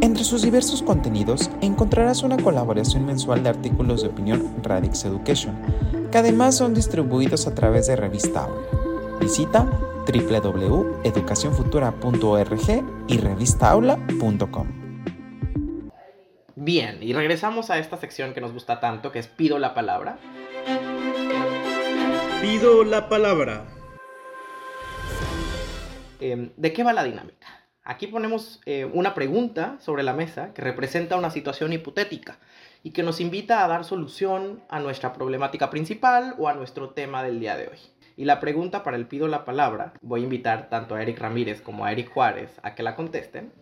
Entre 0.00 0.22
sus 0.22 0.42
diversos 0.42 0.82
contenidos 0.82 1.50
encontrarás 1.60 2.22
una 2.22 2.36
colaboración 2.36 3.04
mensual 3.06 3.42
de 3.42 3.48
artículos 3.48 4.02
de 4.02 4.08
opinión 4.08 4.54
Radix 4.62 5.04
Education, 5.04 5.56
que 6.12 6.18
además 6.18 6.56
son 6.56 6.74
distribuidos 6.74 7.46
a 7.46 7.54
través 7.54 7.86
de 7.86 7.96
Revista 7.96 8.44
Aula. 8.44 8.60
Visita 9.20 9.66
www.educacionfutura.org 10.06 12.84
y 13.08 13.18
revistaaula.com. 13.18 14.68
Bien, 16.54 17.02
y 17.02 17.12
regresamos 17.12 17.70
a 17.70 17.78
esta 17.78 17.96
sección 17.96 18.34
que 18.34 18.40
nos 18.40 18.52
gusta 18.52 18.80
tanto, 18.80 19.10
que 19.10 19.18
es 19.20 19.26
Pido 19.26 19.58
la 19.58 19.74
Palabra. 19.74 20.18
Pido 22.42 22.84
la 22.84 23.08
Palabra. 23.08 23.64
Em, 26.20 26.50
¿De 26.56 26.72
qué 26.72 26.82
va 26.82 26.92
la 26.92 27.04
dinámica? 27.04 27.37
Aquí 27.88 28.06
ponemos 28.06 28.60
eh, 28.66 28.84
una 28.84 29.14
pregunta 29.14 29.78
sobre 29.80 30.02
la 30.02 30.12
mesa 30.12 30.52
que 30.52 30.60
representa 30.60 31.16
una 31.16 31.30
situación 31.30 31.72
hipotética 31.72 32.38
y 32.82 32.90
que 32.90 33.02
nos 33.02 33.18
invita 33.18 33.64
a 33.64 33.66
dar 33.66 33.82
solución 33.82 34.62
a 34.68 34.78
nuestra 34.78 35.14
problemática 35.14 35.70
principal 35.70 36.34
o 36.36 36.48
a 36.48 36.52
nuestro 36.52 36.90
tema 36.90 37.22
del 37.22 37.40
día 37.40 37.56
de 37.56 37.68
hoy. 37.68 37.78
Y 38.14 38.26
la 38.26 38.40
pregunta 38.40 38.82
para 38.82 38.98
el 38.98 39.06
pido 39.06 39.26
la 39.26 39.46
palabra, 39.46 39.94
voy 40.02 40.20
a 40.20 40.24
invitar 40.24 40.68
tanto 40.68 40.96
a 40.96 41.02
Eric 41.02 41.18
Ramírez 41.18 41.62
como 41.62 41.86
a 41.86 41.92
Eric 41.92 42.10
Juárez 42.12 42.50
a 42.62 42.74
que 42.74 42.82
la 42.82 42.94
contesten, 42.94 43.54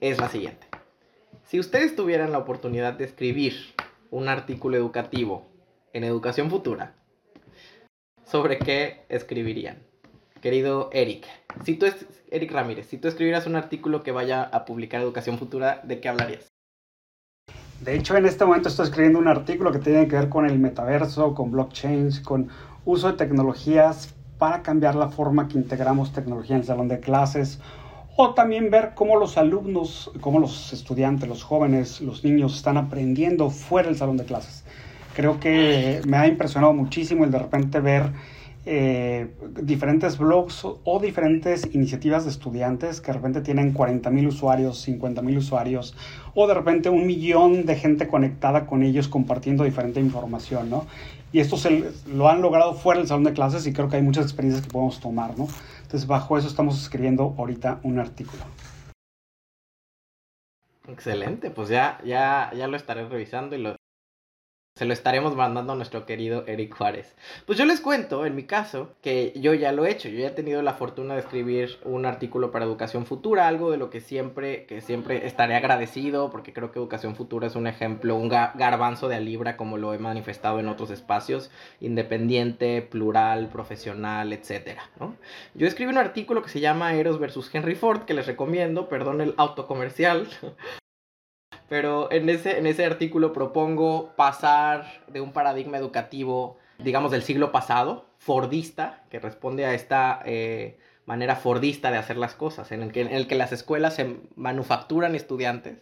es 0.00 0.20
la 0.20 0.28
siguiente. 0.28 0.68
Si 1.42 1.58
ustedes 1.58 1.96
tuvieran 1.96 2.30
la 2.30 2.38
oportunidad 2.38 2.92
de 2.92 3.04
escribir 3.06 3.74
un 4.12 4.28
artículo 4.28 4.76
educativo 4.76 5.48
en 5.92 6.04
educación 6.04 6.50
futura, 6.50 6.94
¿sobre 8.24 8.60
qué 8.60 9.06
escribirían? 9.08 9.91
Querido 10.42 10.90
Eric, 10.92 11.24
si 11.64 11.76
tú 11.76 11.86
es 11.86 12.04
Eric 12.28 12.50
Ramírez, 12.50 12.88
si 12.88 12.98
tú 12.98 13.06
escribieras 13.06 13.46
un 13.46 13.54
artículo 13.54 14.02
que 14.02 14.10
vaya 14.10 14.42
a 14.42 14.64
publicar 14.64 15.00
Educación 15.00 15.38
Futura, 15.38 15.80
¿de 15.84 16.00
qué 16.00 16.08
hablarías? 16.08 16.48
De 17.80 17.94
hecho, 17.94 18.16
en 18.16 18.26
este 18.26 18.44
momento 18.44 18.68
estoy 18.68 18.86
escribiendo 18.86 19.20
un 19.20 19.28
artículo 19.28 19.70
que 19.70 19.78
tiene 19.78 20.08
que 20.08 20.16
ver 20.16 20.28
con 20.28 20.44
el 20.44 20.58
metaverso, 20.58 21.32
con 21.34 21.52
blockchain, 21.52 22.10
con 22.24 22.48
uso 22.84 23.12
de 23.12 23.18
tecnologías 23.18 24.16
para 24.38 24.62
cambiar 24.62 24.96
la 24.96 25.10
forma 25.10 25.46
que 25.46 25.58
integramos 25.58 26.12
tecnología 26.12 26.56
en 26.56 26.62
el 26.62 26.66
salón 26.66 26.88
de 26.88 26.98
clases 26.98 27.60
o 28.16 28.34
también 28.34 28.68
ver 28.68 28.94
cómo 28.96 29.16
los 29.16 29.38
alumnos, 29.38 30.10
cómo 30.20 30.40
los 30.40 30.72
estudiantes, 30.72 31.28
los 31.28 31.44
jóvenes, 31.44 32.00
los 32.00 32.24
niños 32.24 32.56
están 32.56 32.78
aprendiendo 32.78 33.48
fuera 33.48 33.86
del 33.86 33.96
salón 33.96 34.16
de 34.16 34.24
clases. 34.24 34.64
Creo 35.14 35.38
que 35.38 36.00
me 36.04 36.16
ha 36.16 36.26
impresionado 36.26 36.72
muchísimo 36.72 37.22
el 37.24 37.30
de 37.30 37.38
repente 37.38 37.78
ver 37.78 38.10
eh, 38.64 39.34
diferentes 39.60 40.18
blogs 40.18 40.64
o, 40.64 41.00
diferentes 41.00 41.74
iniciativas 41.74 42.24
de 42.24 42.30
estudiantes 42.30 43.00
que 43.00 43.08
de 43.08 43.14
repente 43.14 43.40
tienen 43.40 43.72
40 43.72 44.08
mil 44.10 44.28
usuarios, 44.28 44.80
50 44.82 45.20
mil 45.20 45.38
usuarios 45.38 45.96
o 46.34 46.46
de 46.46 46.54
repente 46.54 46.88
un 46.88 47.04
millón 47.04 47.66
de 47.66 47.74
gente 47.74 48.06
conectada 48.06 48.66
con 48.66 48.84
ellos 48.84 49.08
compartiendo 49.08 49.64
diferente 49.64 49.98
información, 49.98 50.70
¿no? 50.70 50.86
Y 51.32 51.40
esto 51.40 51.56
se, 51.56 51.92
lo 52.06 52.28
han 52.28 52.40
logrado 52.40 52.74
fuera 52.74 53.00
del 53.00 53.08
salón 53.08 53.24
de 53.24 53.32
clases 53.32 53.66
y 53.66 53.72
creo 53.72 53.88
que 53.88 53.96
hay 53.96 54.02
muchas 54.02 54.26
experiencias 54.26 54.64
que 54.64 54.70
podemos 54.70 55.00
tomar, 55.00 55.36
¿no? 55.36 55.48
Entonces 55.82 56.06
bajo 56.06 56.38
eso 56.38 56.46
estamos 56.46 56.80
escribiendo 56.80 57.34
ahorita 57.36 57.80
un 57.82 57.98
artículo. 57.98 58.44
Excelente, 60.86 61.50
pues 61.50 61.68
ya, 61.68 61.98
ya, 62.04 62.52
ya 62.56 62.68
lo 62.68 62.76
estaré 62.76 63.08
revisando 63.08 63.56
y 63.56 63.62
lo, 63.62 63.76
se 64.74 64.86
lo 64.86 64.94
estaremos 64.94 65.36
mandando 65.36 65.74
a 65.74 65.76
nuestro 65.76 66.06
querido 66.06 66.44
Eric 66.46 66.74
Juárez. 66.74 67.14
Pues 67.44 67.58
yo 67.58 67.66
les 67.66 67.80
cuento, 67.80 68.24
en 68.24 68.34
mi 68.34 68.44
caso, 68.44 68.94
que 69.02 69.34
yo 69.36 69.52
ya 69.52 69.70
lo 69.70 69.84
he 69.84 69.90
hecho. 69.90 70.08
Yo 70.08 70.18
ya 70.18 70.28
he 70.28 70.30
tenido 70.30 70.62
la 70.62 70.72
fortuna 70.72 71.12
de 71.14 71.20
escribir 71.20 71.78
un 71.84 72.06
artículo 72.06 72.50
para 72.50 72.64
Educación 72.64 73.04
Futura, 73.04 73.48
algo 73.48 73.70
de 73.70 73.76
lo 73.76 73.90
que 73.90 74.00
siempre, 74.00 74.64
que 74.64 74.80
siempre 74.80 75.26
estaré 75.26 75.56
agradecido, 75.56 76.30
porque 76.30 76.54
creo 76.54 76.72
que 76.72 76.78
Educación 76.78 77.16
Futura 77.16 77.46
es 77.46 77.54
un 77.54 77.66
ejemplo, 77.66 78.16
un 78.16 78.30
garbanzo 78.30 79.08
de 79.08 79.16
a 79.16 79.20
libra, 79.20 79.58
como 79.58 79.76
lo 79.76 79.92
he 79.92 79.98
manifestado 79.98 80.58
en 80.58 80.68
otros 80.68 80.90
espacios, 80.90 81.50
independiente, 81.80 82.80
plural, 82.80 83.50
profesional, 83.50 84.32
etc. 84.32 84.78
¿no? 84.98 85.14
Yo 85.54 85.66
escribí 85.66 85.90
un 85.90 85.98
artículo 85.98 86.42
que 86.42 86.48
se 86.48 86.60
llama 86.60 86.94
Eros 86.94 87.20
versus 87.20 87.54
Henry 87.54 87.74
Ford, 87.74 88.04
que 88.04 88.14
les 88.14 88.26
recomiendo, 88.26 88.88
perdón 88.88 89.20
el 89.20 89.34
autocomercial, 89.36 90.26
pero 91.72 92.12
en 92.12 92.28
ese, 92.28 92.58
en 92.58 92.66
ese 92.66 92.84
artículo 92.84 93.32
propongo 93.32 94.12
pasar 94.14 94.84
de 95.08 95.22
un 95.22 95.32
paradigma 95.32 95.78
educativo, 95.78 96.58
digamos, 96.78 97.10
del 97.12 97.22
siglo 97.22 97.50
pasado, 97.50 98.04
fordista, 98.18 99.04
que 99.08 99.18
responde 99.18 99.64
a 99.64 99.72
esta 99.72 100.20
eh, 100.26 100.78
manera 101.06 101.34
fordista 101.34 101.90
de 101.90 101.96
hacer 101.96 102.18
las 102.18 102.34
cosas, 102.34 102.72
en 102.72 102.82
el, 102.82 102.92
que, 102.92 103.00
en 103.00 103.08
el 103.08 103.26
que 103.26 103.36
las 103.36 103.52
escuelas 103.52 103.94
se 103.94 104.18
manufacturan 104.36 105.14
estudiantes 105.14 105.78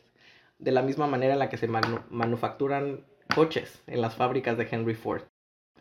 de 0.60 0.70
la 0.70 0.82
misma 0.82 1.08
manera 1.08 1.32
en 1.32 1.40
la 1.40 1.48
que 1.48 1.56
se 1.56 1.66
manufacturan 1.66 3.04
coches 3.34 3.82
en 3.88 4.00
las 4.00 4.14
fábricas 4.14 4.56
de 4.56 4.68
Henry 4.70 4.94
Ford. 4.94 5.22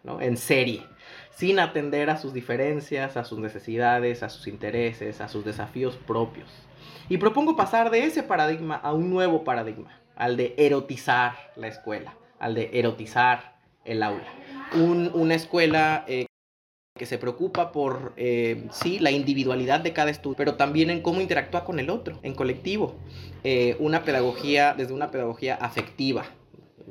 ¿no? 0.02 0.22
en 0.22 0.38
serie, 0.38 0.88
sin 1.36 1.60
atender 1.60 2.10
a 2.10 2.17
sus 2.17 2.34
diferencias, 2.34 3.15
a 3.15 3.26
sus 3.26 3.38
necesidades, 3.38 4.24
a 4.24 4.30
sus 4.30 4.48
intereses, 4.48 5.22
a 5.22 5.28
sus 5.28 5.45
desafíos 5.45 5.98
propios. 6.08 6.50
Y 7.10 7.17
propongo 7.17 7.56
pasar 7.56 7.89
de 7.89 8.06
ese 8.06 8.23
paradigma 8.23 8.75
a 8.75 8.93
un 8.93 9.10
nuevo 9.10 9.43
paradigma, 9.43 9.99
al 10.15 10.38
de 10.38 10.54
erotizar 10.58 11.34
la 11.56 11.67
escuela, 11.67 12.15
al 12.39 12.56
de 12.56 12.69
erotizar 12.73 13.58
el 13.86 14.04
aula. 14.04 14.28
una 14.73 15.36
escuela 15.36 16.06
eh, 16.08 16.25
que 16.99 17.06
se 17.06 17.17
preocupa 17.17 17.71
por, 17.71 18.13
eh, 18.17 18.67
sí, 18.71 18.99
la 18.99 19.10
individualidad 19.10 19.80
de 19.80 19.93
cada 19.93 20.12
estudiante, 20.12 20.38
pero 20.38 20.56
también 20.56 20.89
en 20.89 21.02
cómo 21.02 21.21
interactúa 21.21 21.63
con 21.63 21.80
el 21.80 21.89
otro, 21.89 22.19
en 22.21 22.36
colectivo. 22.36 22.95
Eh, 23.43 23.78
una 23.80 24.04
pedagogía, 24.04 24.75
desde 24.78 24.93
una 24.93 25.10
pedagogía 25.10 25.56
afectiva, 25.56 26.25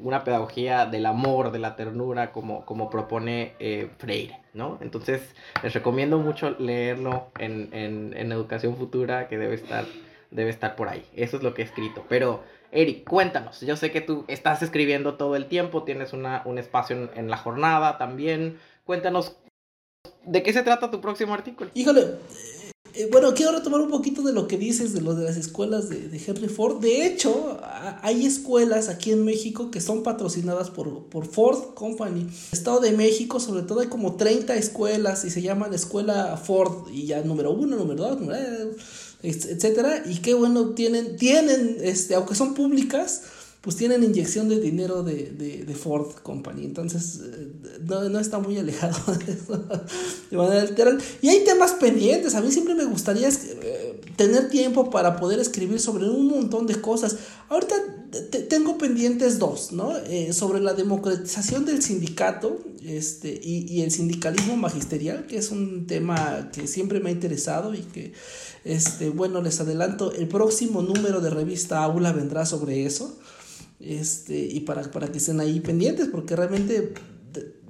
una 0.02 0.24
pedagogía 0.24 0.86
del 0.86 1.06
amor, 1.06 1.52
de 1.52 1.58
la 1.58 1.76
ternura, 1.76 2.32
como, 2.32 2.64
como 2.64 2.90
propone 2.90 3.54
Freire, 3.98 4.40
¿no? 4.54 4.78
Entonces, 4.80 5.34
les 5.62 5.72
recomiendo 5.74 6.18
mucho 6.18 6.50
leerlo 6.58 7.28
en, 7.38 7.68
en, 7.72 8.14
en 8.16 8.32
Educación 8.32 8.76
Futura, 8.76 9.28
que 9.28 9.38
debe 9.38 9.54
estar 9.54 9.84
debe 10.30 10.50
estar 10.50 10.76
por 10.76 10.88
ahí. 10.88 11.04
Eso 11.14 11.36
es 11.36 11.42
lo 11.42 11.54
que 11.54 11.62
he 11.62 11.64
escrito. 11.64 12.04
Pero, 12.08 12.42
Eric, 12.72 13.04
cuéntanos. 13.08 13.60
Yo 13.60 13.76
sé 13.76 13.90
que 13.90 14.00
tú 14.00 14.24
estás 14.28 14.62
escribiendo 14.62 15.14
todo 15.14 15.36
el 15.36 15.46
tiempo, 15.46 15.84
tienes 15.84 16.12
una, 16.12 16.42
un 16.44 16.58
espacio 16.58 17.10
en, 17.14 17.30
la 17.30 17.36
jornada 17.36 17.98
también. 17.98 18.58
Cuéntanos, 18.84 19.36
¿de 20.24 20.42
qué 20.42 20.52
se 20.52 20.62
trata 20.62 20.90
tu 20.90 21.00
próximo 21.00 21.34
artículo? 21.34 21.70
Híjole. 21.74 22.16
Eh, 22.98 23.08
bueno, 23.12 23.32
quiero 23.32 23.52
retomar 23.52 23.80
un 23.80 23.90
poquito 23.90 24.22
de 24.22 24.32
lo 24.32 24.48
que 24.48 24.58
dices 24.58 24.92
de 24.92 25.00
lo 25.00 25.14
de 25.14 25.24
las 25.24 25.36
escuelas 25.36 25.88
de, 25.88 26.08
de, 26.08 26.20
Henry 26.26 26.48
Ford. 26.48 26.80
De 26.80 27.06
hecho, 27.06 27.56
hay 28.02 28.26
escuelas 28.26 28.88
aquí 28.88 29.12
en 29.12 29.24
México 29.24 29.70
que 29.70 29.80
son 29.80 30.02
patrocinadas 30.02 30.68
por, 30.70 31.04
por 31.04 31.24
Ford 31.24 31.74
Company. 31.74 32.26
Estado 32.50 32.80
de 32.80 32.90
México, 32.90 33.38
sobre 33.38 33.62
todo, 33.62 33.80
hay 33.80 33.86
como 33.86 34.16
30 34.16 34.56
escuelas 34.56 35.24
y 35.24 35.30
se 35.30 35.42
llaman 35.42 35.72
Escuela 35.72 36.36
Ford. 36.36 36.88
Y 36.92 37.06
ya 37.06 37.22
número 37.22 37.52
uno, 37.52 37.76
número 37.76 38.02
dos, 38.02 38.18
número 38.18 38.74
etcétera, 39.22 40.02
y 40.06 40.18
qué 40.18 40.34
bueno 40.34 40.70
tienen, 40.70 41.16
tienen, 41.16 41.78
este, 41.80 42.14
aunque 42.14 42.34
son 42.36 42.54
públicas, 42.54 43.22
pues 43.60 43.74
tienen 43.74 44.04
inyección 44.04 44.48
de 44.48 44.60
dinero 44.60 45.02
de, 45.02 45.32
de, 45.32 45.74
Ford 45.74 46.12
Company. 46.22 46.64
Entonces, 46.64 47.20
eh, 47.24 47.52
no, 47.84 48.08
no, 48.08 48.20
está 48.20 48.38
muy 48.38 48.56
alejado 48.56 49.14
de 49.14 49.32
eso 49.32 49.64
de 50.30 50.36
manera 50.36 50.64
literal. 50.64 50.98
Y 51.22 51.28
hay 51.28 51.44
temas 51.44 51.72
pendientes. 51.72 52.36
A 52.36 52.40
mí 52.40 52.52
siempre 52.52 52.74
me 52.76 52.84
gustaría 52.84 53.28
eh, 53.28 54.00
tener 54.16 54.48
tiempo 54.48 54.90
para 54.90 55.16
poder 55.16 55.40
escribir 55.40 55.80
sobre 55.80 56.08
un 56.08 56.28
montón 56.28 56.66
de 56.68 56.80
cosas. 56.80 57.16
Ahorita 57.48 57.74
tengo 58.48 58.78
pendientes 58.78 59.40
dos, 59.40 59.72
¿no? 59.72 59.96
Eh, 60.06 60.32
sobre 60.32 60.60
la 60.60 60.72
democratización 60.74 61.66
del 61.66 61.82
sindicato 61.82 62.60
este, 62.84 63.40
y, 63.42 63.66
y, 63.68 63.82
el 63.82 63.90
sindicalismo 63.90 64.56
magisterial, 64.56 65.26
que 65.26 65.36
es 65.36 65.50
un 65.50 65.86
tema 65.86 66.50
que 66.52 66.68
siempre 66.68 67.00
me 67.00 67.10
ha 67.10 67.12
interesado 67.12 67.74
y 67.74 67.80
que, 67.80 68.12
este, 68.64 69.10
bueno, 69.10 69.42
les 69.42 69.60
adelanto, 69.60 70.12
el 70.12 70.28
próximo 70.28 70.80
número 70.80 71.20
de 71.20 71.30
revista 71.30 71.82
Aula 71.82 72.12
vendrá 72.12 72.46
sobre 72.46 72.86
eso 72.86 73.18
este, 73.80 74.38
y 74.38 74.60
para, 74.60 74.82
para 74.90 75.10
que 75.10 75.18
estén 75.18 75.40
ahí 75.40 75.60
pendientes, 75.60 76.08
porque 76.08 76.34
realmente 76.36 76.94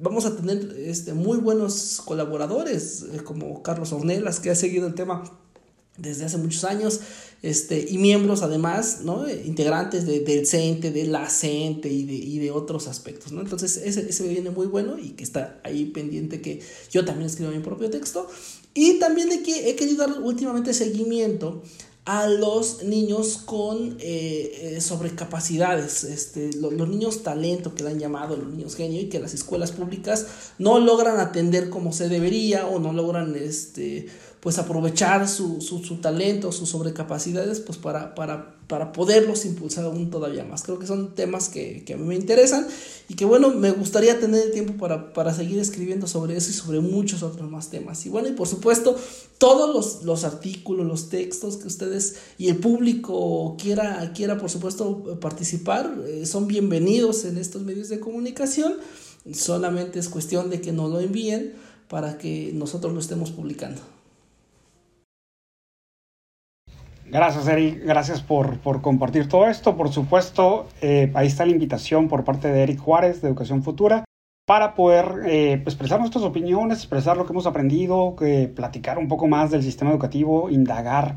vamos 0.01 0.25
a 0.25 0.37
tener 0.37 0.75
este, 0.79 1.15
muy 1.15 1.39
buenos 1.39 2.01
colaboradores, 2.05 3.05
eh, 3.13 3.19
como 3.25 3.63
Carlos 3.63 3.93
Ornelas, 3.93 4.41
que 4.41 4.51
ha 4.51 4.55
seguido 4.55 4.87
el 4.87 4.95
tema 4.95 5.25
desde 5.97 6.25
hace 6.25 6.37
muchos 6.39 6.65
años, 6.65 7.01
este, 7.43 7.87
y 7.91 7.99
miembros 7.99 8.43
además, 8.43 9.01
¿no? 9.03 9.29
integrantes 9.29 10.07
de, 10.07 10.21
del 10.21 10.47
CENTE, 10.47 10.93
de 10.93 11.05
la 11.05 11.29
CENTE 11.29 11.89
y 11.89 12.05
de, 12.05 12.15
y 12.15 12.39
de 12.39 12.51
otros 12.53 12.87
aspectos. 12.87 13.33
¿no? 13.33 13.41
Entonces, 13.41 13.77
ese, 13.79 14.09
ese 14.09 14.29
viene 14.29 14.51
muy 14.51 14.67
bueno 14.67 14.97
y 14.97 15.11
que 15.11 15.25
está 15.25 15.61
ahí 15.65 15.87
pendiente 15.87 16.41
que 16.41 16.61
yo 16.91 17.05
también 17.05 17.27
escribo 17.27 17.51
mi 17.51 17.59
propio 17.59 17.91
texto. 17.91 18.29
Y 18.75 19.01
también 19.01 19.29
de 19.29 19.43
que 19.43 19.71
he 19.71 19.75
querido 19.75 20.07
dar 20.07 20.21
últimamente 20.21 20.73
seguimiento 20.73 21.63
a 22.09 22.27
los 22.27 22.85
niños 22.85 23.37
con 23.37 23.99
eh, 24.01 24.77
eh, 24.77 24.81
sobrecapacidades, 24.81 26.05
este, 26.05 26.55
los, 26.55 26.73
niños 26.73 27.23
talento 27.23 27.75
que 27.75 27.83
le 27.83 27.91
han 27.91 27.99
llamado, 27.99 28.35
los 28.35 28.49
niños 28.49 28.77
genio, 28.77 28.99
y 28.99 29.11
que 29.11 29.21
las 29.21 29.35
escuelas 29.35 29.73
públicas 29.73 30.27
no 30.59 30.81
logran 30.81 31.21
atender 31.21 31.69
como 31.69 31.93
se 31.93 32.09
debería 32.09 32.67
o 32.67 32.79
no 32.79 32.95
logran 32.95 33.37
este, 33.37 34.09
pues 34.49 34.59
aprovechar 34.59 35.29
su, 35.29 35.61
su, 35.61 35.85
su 35.85 35.97
talento, 35.97 36.53
sus 36.53 36.71
sobrecapacidades, 36.71 37.61
pues 37.61 37.77
para, 37.77 38.15
para, 38.15 38.57
para 38.67 38.93
poderlos 38.93 39.45
impulsar 39.45 39.85
aún 39.85 40.09
todavía 40.09 40.43
más. 40.43 40.63
Creo 40.63 40.79
que 40.79 40.87
son 40.87 41.15
temas 41.15 41.51
que, 41.51 41.85
que, 41.85 41.93
a 41.93 41.97
mí 41.99 42.07
me 42.07 42.15
interesan 42.15 42.67
y 43.11 43.15
que 43.15 43.27
bueno, 43.27 43.51
me 43.51 43.73
gustaría 43.73 44.19
tener 44.19 44.47
el 44.47 44.51
tiempo 44.51 44.73
para, 44.79 45.13
para 45.13 45.35
seguir 45.35 45.59
escribiendo 45.59 46.07
sobre 46.07 46.35
eso 46.35 46.49
y 46.49 46.55
sobre 46.55 46.81
muchos 46.81 47.23
otros 47.23 47.51
más 47.51 47.69
temas. 47.69 48.07
Y 48.07 48.09
bueno, 48.09 48.29
y 48.29 48.33
por 48.33 48.49
supuesto, 48.49 48.97
todos 49.37 49.75
los, 49.75 50.05
los 50.05 50.25
artículos, 50.25 50.87
los 50.87 51.11
textos 51.11 51.59
que 51.59 51.67
ustedes 51.67 52.17
y 52.39 52.49
el 52.49 52.57
público 52.57 53.55
quiera, 53.61 54.15
quiera 54.15 54.39
por 54.39 54.49
supuesto 54.49 55.19
participar, 55.21 55.95
eh, 56.07 56.25
son 56.25 56.47
bienvenidos 56.47 57.27
en 57.27 57.37
estos 57.37 57.65
medios 57.65 57.91
de 57.91 58.01
comunicación. 58.01 58.77
Solamente 59.31 59.99
es 59.99 60.09
cuestión 60.09 60.49
de 60.49 60.63
que 60.63 60.73
nos 60.73 60.91
lo 60.91 61.01
envíen 61.01 61.53
para 61.91 62.17
que 62.17 62.53
nosotros 62.55 62.95
lo 62.95 63.01
estemos 63.01 63.31
publicando. 63.31 63.98
Gracias, 67.11 67.49
Eric. 67.49 67.85
Gracias 67.85 68.21
por, 68.21 68.59
por 68.59 68.83
compartir 68.83 69.29
todo 69.29 69.47
esto. 69.47 69.77
Por 69.77 69.91
supuesto, 69.91 70.67
eh, 70.83 71.11
ahí 71.15 71.27
está 71.27 71.47
la 71.47 71.53
invitación 71.53 72.09
por 72.09 72.25
parte 72.25 72.49
de 72.49 72.63
Eric 72.63 72.79
Juárez 72.79 73.23
de 73.23 73.29
Educación 73.29 73.63
Futura 73.63 74.05
para 74.47 74.75
poder 74.75 75.27
eh, 75.27 75.53
expresar 75.55 76.01
nuestras 76.01 76.25
opiniones, 76.25 76.79
expresar 76.79 77.17
lo 77.17 77.27
que 77.27 77.33
hemos 77.33 77.47
aprendido, 77.47 78.17
platicar 78.55 78.99
un 78.99 79.09
poco 79.09 79.27
más 79.27 79.51
del 79.51 79.63
sistema 79.63 79.91
educativo, 79.91 80.49
indagar, 80.51 81.17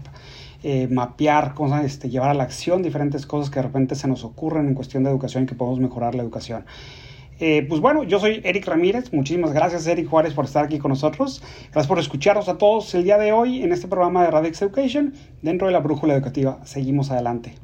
eh, 0.64 0.88
mapear, 0.90 1.54
cosas, 1.54 1.86
este, 1.86 2.10
llevar 2.10 2.30
a 2.30 2.34
la 2.34 2.44
acción 2.44 2.84
diferentes 2.84 3.26
cosas 3.26 3.50
que 3.50 3.60
de 3.60 3.64
repente 3.64 3.96
se 3.96 4.08
nos 4.08 4.24
ocurren 4.24 4.68
en 4.68 4.76
cuestión 4.76 5.04
de 5.04 5.10
educación 5.10 5.44
y 5.44 5.46
que 5.46 5.56
podemos 5.56 5.80
mejorar 5.80 6.14
la 6.14 6.24
educación. 6.24 6.66
Eh, 7.44 7.66
pues 7.68 7.82
bueno, 7.82 8.04
yo 8.04 8.20
soy 8.20 8.40
Eric 8.44 8.68
Ramírez. 8.68 9.12
Muchísimas 9.12 9.52
gracias, 9.52 9.88
Eric 9.88 10.08
Juárez, 10.08 10.36
por 10.36 10.46
estar 10.46 10.64
aquí 10.64 10.78
con 10.78 10.90
nosotros. 10.90 11.42
Gracias 11.64 11.88
por 11.88 11.98
escucharnos 11.98 12.48
a 12.48 12.60
todos 12.60 12.94
el 12.94 13.04
día 13.04 13.18
de 13.18 13.32
hoy 13.32 13.64
en 13.64 13.72
este 13.72 13.88
programa 13.88 14.24
de 14.24 14.30
Radix 14.30 14.62
Education 14.62 15.16
dentro 15.42 15.66
de 15.66 15.74
la 15.74 15.80
Brújula 15.80 16.14
Educativa. 16.14 16.64
Seguimos 16.66 17.10
adelante. 17.10 17.56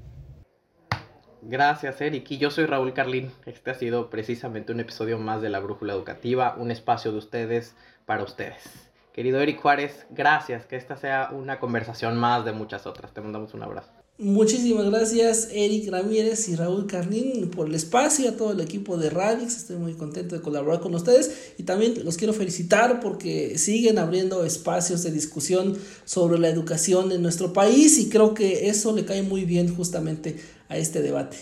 Gracias, 1.43 2.01
Eric. 2.01 2.31
Y 2.31 2.39
yo 2.39 2.49
soy 2.49 2.65
Raúl 2.65 2.93
Carlín. 2.93 3.31
Este 3.45 3.69
ha 3.69 3.75
sido 3.75 4.09
precisamente 4.09 4.73
un 4.73 4.79
episodio 4.79 5.19
más 5.19 5.43
de 5.43 5.49
la 5.49 5.59
Brújula 5.59 5.93
Educativa, 5.93 6.55
un 6.57 6.71
espacio 6.71 7.11
de 7.11 7.19
ustedes 7.19 7.75
para 8.07 8.23
ustedes. 8.23 8.89
Querido 9.13 9.39
Eric 9.39 9.61
Juárez, 9.61 10.07
gracias. 10.09 10.65
Que 10.65 10.75
esta 10.75 10.97
sea 10.97 11.29
una 11.31 11.59
conversación 11.59 12.17
más 12.17 12.43
de 12.45 12.51
muchas 12.51 12.87
otras. 12.87 13.13
Te 13.13 13.21
mandamos 13.21 13.53
un 13.53 13.61
abrazo. 13.61 13.96
Muchísimas 14.19 14.89
gracias 14.89 15.49
Eric 15.51 15.91
Ramírez 15.91 16.49
y 16.49 16.55
Raúl 16.55 16.87
Carlín 16.87 17.51
por 17.51 17.67
el 17.67 17.75
espacio, 17.75 18.27
a 18.27 18.31
todo 18.31 18.51
el 18.51 18.59
equipo 18.61 18.97
de 18.97 19.11
Radix, 19.11 19.57
estoy 19.57 19.75
muy 19.75 19.93
contento 19.93 20.33
de 20.33 20.41
colaborar 20.41 20.79
con 20.79 20.95
ustedes 20.95 21.53
y 21.59 21.63
también 21.63 22.03
los 22.03 22.17
quiero 22.17 22.33
felicitar 22.33 22.99
porque 22.99 23.59
siguen 23.59 23.99
abriendo 23.99 24.43
espacios 24.43 25.03
de 25.03 25.11
discusión 25.11 25.77
sobre 26.03 26.39
la 26.39 26.49
educación 26.49 27.11
en 27.11 27.21
nuestro 27.21 27.53
país 27.53 27.99
y 27.99 28.09
creo 28.09 28.33
que 28.33 28.69
eso 28.69 28.91
le 28.95 29.05
cae 29.05 29.21
muy 29.21 29.45
bien 29.45 29.75
justamente 29.75 30.37
a 30.67 30.77
este 30.77 31.03
debate. 31.03 31.37